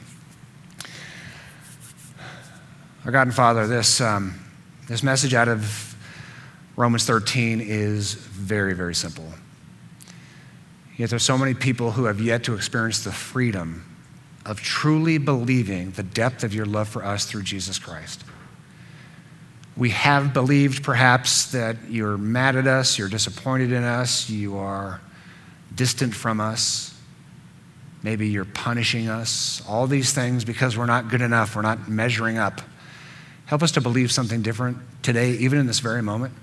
Our 3.05 3.13
God 3.13 3.29
and 3.29 3.35
Father, 3.35 3.67
this, 3.67 4.01
um, 4.01 4.39
this 4.89 5.03
message 5.03 5.35
out 5.35 5.49
of 5.49 5.95
Romans 6.77 7.05
13 7.05 7.61
is 7.61 8.15
very, 8.15 8.75
very 8.75 8.95
simple. 8.95 9.27
Yet 10.97 11.11
there's 11.11 11.23
so 11.23 11.39
many 11.39 11.55
people 11.55 11.93
who 11.93 12.05
have 12.05 12.21
yet 12.21 12.45
to 12.45 12.55
experience 12.55 13.05
the 13.05 13.13
freedom 13.13 13.87
of 14.47 14.61
truly 14.61 15.19
believing 15.19 15.91
the 15.93 16.03
depth 16.03 16.45
of 16.45 16.55
your 16.55 16.67
love 16.67 16.89
for 16.89 17.05
us 17.05 17.27
through 17.27 17.43
Jesus 17.43 17.79
Christ. 17.79 18.25
We 19.77 19.91
have 19.91 20.35
believed 20.35 20.83
perhaps 20.83 21.53
that 21.53 21.77
you're 21.89 22.19
mad 22.19 22.57
at 22.57 22.67
us, 22.67 22.99
you're 22.99 23.09
disappointed 23.09 23.73
in 23.73 23.83
us, 23.83 24.29
you 24.29 24.59
are 24.59 25.01
distant 25.75 26.15
from 26.15 26.41
us. 26.41 26.95
Maybe 28.03 28.29
you're 28.29 28.45
punishing 28.45 29.09
us. 29.09 29.63
All 29.69 29.87
these 29.87 30.13
things 30.13 30.45
because 30.45 30.77
we're 30.77 30.87
not 30.87 31.09
good 31.09 31.21
enough, 31.21 31.55
we're 31.55 31.63
not 31.63 31.89
measuring 31.89 32.39
up. 32.39 32.61
Help 33.47 33.63
us 33.63 33.73
to 33.73 33.81
believe 33.81 34.13
something 34.13 34.43
different 34.43 34.79
today, 35.03 35.33
even 35.33 35.59
in 35.59 35.67
this 35.67 35.81
very 35.81 36.03
moment. 36.03 36.35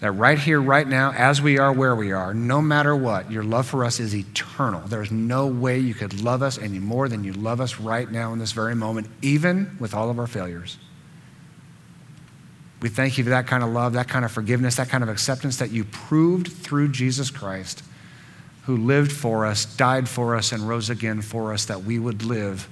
That 0.00 0.12
right 0.12 0.38
here, 0.38 0.60
right 0.60 0.86
now, 0.86 1.12
as 1.12 1.40
we 1.40 1.58
are 1.58 1.72
where 1.72 1.94
we 1.94 2.10
are, 2.10 2.34
no 2.34 2.60
matter 2.60 2.94
what, 2.94 3.30
your 3.30 3.44
love 3.44 3.66
for 3.68 3.84
us 3.84 4.00
is 4.00 4.14
eternal. 4.14 4.80
There's 4.80 5.12
no 5.12 5.46
way 5.46 5.78
you 5.78 5.94
could 5.94 6.20
love 6.20 6.42
us 6.42 6.58
any 6.58 6.80
more 6.80 7.08
than 7.08 7.22
you 7.22 7.32
love 7.32 7.60
us 7.60 7.78
right 7.78 8.10
now 8.10 8.32
in 8.32 8.40
this 8.40 8.52
very 8.52 8.74
moment, 8.74 9.06
even 9.22 9.76
with 9.78 9.94
all 9.94 10.10
of 10.10 10.18
our 10.18 10.26
failures. 10.26 10.76
We 12.82 12.88
thank 12.88 13.16
you 13.16 13.22
for 13.22 13.30
that 13.30 13.46
kind 13.46 13.62
of 13.62 13.70
love, 13.70 13.92
that 13.92 14.08
kind 14.08 14.24
of 14.24 14.32
forgiveness, 14.32 14.74
that 14.76 14.88
kind 14.88 15.04
of 15.04 15.08
acceptance 15.08 15.58
that 15.58 15.70
you 15.70 15.84
proved 15.84 16.48
through 16.48 16.88
Jesus 16.88 17.30
Christ, 17.30 17.84
who 18.64 18.76
lived 18.76 19.12
for 19.12 19.46
us, 19.46 19.64
died 19.64 20.08
for 20.08 20.34
us, 20.34 20.50
and 20.50 20.68
rose 20.68 20.90
again 20.90 21.22
for 21.22 21.52
us, 21.52 21.64
that 21.66 21.84
we 21.84 22.00
would 22.00 22.24
live 22.24 22.68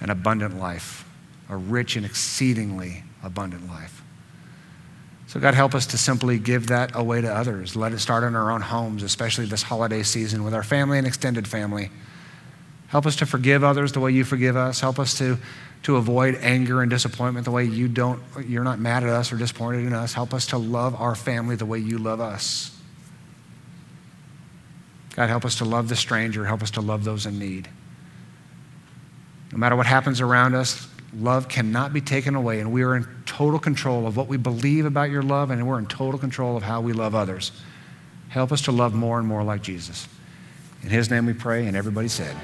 an 0.00 0.08
abundant 0.08 0.58
life, 0.58 1.04
a 1.48 1.56
rich 1.56 1.96
and 1.96 2.06
exceedingly 2.06 3.02
abundant 3.24 3.68
life. 3.68 4.02
So, 5.26 5.40
God, 5.40 5.54
help 5.54 5.74
us 5.74 5.86
to 5.86 5.98
simply 5.98 6.38
give 6.38 6.68
that 6.68 6.92
away 6.94 7.20
to 7.20 7.32
others. 7.32 7.76
Let 7.76 7.92
it 7.92 7.98
start 7.98 8.24
in 8.24 8.34
our 8.34 8.50
own 8.50 8.62
homes, 8.62 9.02
especially 9.02 9.46
this 9.46 9.62
holiday 9.62 10.02
season 10.02 10.44
with 10.44 10.54
our 10.54 10.62
family 10.62 10.98
and 10.98 11.06
extended 11.06 11.46
family. 11.46 11.90
Help 12.90 13.06
us 13.06 13.16
to 13.16 13.26
forgive 13.26 13.64
others 13.64 13.92
the 13.92 14.00
way 14.00 14.12
you 14.12 14.24
forgive 14.24 14.56
us. 14.56 14.80
Help 14.80 14.98
us 14.98 15.16
to 15.18 15.38
to 15.82 15.96
avoid 15.96 16.34
anger 16.36 16.82
and 16.82 16.90
disappointment 16.90 17.44
the 17.44 17.50
way 17.50 17.64
you 17.64 17.88
don't, 17.88 18.20
you're 18.46 18.64
not 18.64 18.78
mad 18.78 19.02
at 19.02 19.08
us 19.08 19.32
or 19.32 19.36
disappointed 19.36 19.86
in 19.86 19.92
us. 19.94 20.12
Help 20.12 20.34
us 20.34 20.46
to 20.46 20.58
love 20.58 20.94
our 20.94 21.14
family 21.14 21.56
the 21.56 21.64
way 21.64 21.78
you 21.78 21.98
love 21.98 22.20
us. 22.20 22.76
God, 25.16 25.28
help 25.28 25.44
us 25.44 25.56
to 25.56 25.64
love 25.64 25.88
the 25.88 25.96
stranger. 25.96 26.44
Help 26.44 26.62
us 26.62 26.72
to 26.72 26.80
love 26.80 27.04
those 27.04 27.26
in 27.26 27.38
need. 27.38 27.68
No 29.52 29.58
matter 29.58 29.74
what 29.74 29.86
happens 29.86 30.20
around 30.20 30.54
us, 30.54 30.86
love 31.14 31.48
cannot 31.48 31.92
be 31.92 32.00
taken 32.00 32.36
away, 32.36 32.60
and 32.60 32.72
we 32.72 32.82
are 32.82 32.94
in 32.94 33.06
total 33.26 33.58
control 33.58 34.06
of 34.06 34.16
what 34.16 34.28
we 34.28 34.36
believe 34.36 34.84
about 34.84 35.10
your 35.10 35.22
love, 35.22 35.50
and 35.50 35.66
we're 35.66 35.78
in 35.78 35.86
total 35.86 36.20
control 36.20 36.56
of 36.56 36.62
how 36.62 36.80
we 36.80 36.92
love 36.92 37.14
others. 37.14 37.50
Help 38.28 38.52
us 38.52 38.62
to 38.62 38.72
love 38.72 38.94
more 38.94 39.18
and 39.18 39.26
more 39.26 39.42
like 39.42 39.62
Jesus. 39.62 40.06
In 40.82 40.88
his 40.88 41.10
name 41.10 41.26
we 41.26 41.34
pray, 41.34 41.66
and 41.66 41.76
everybody 41.76 42.08
said, 42.08 42.34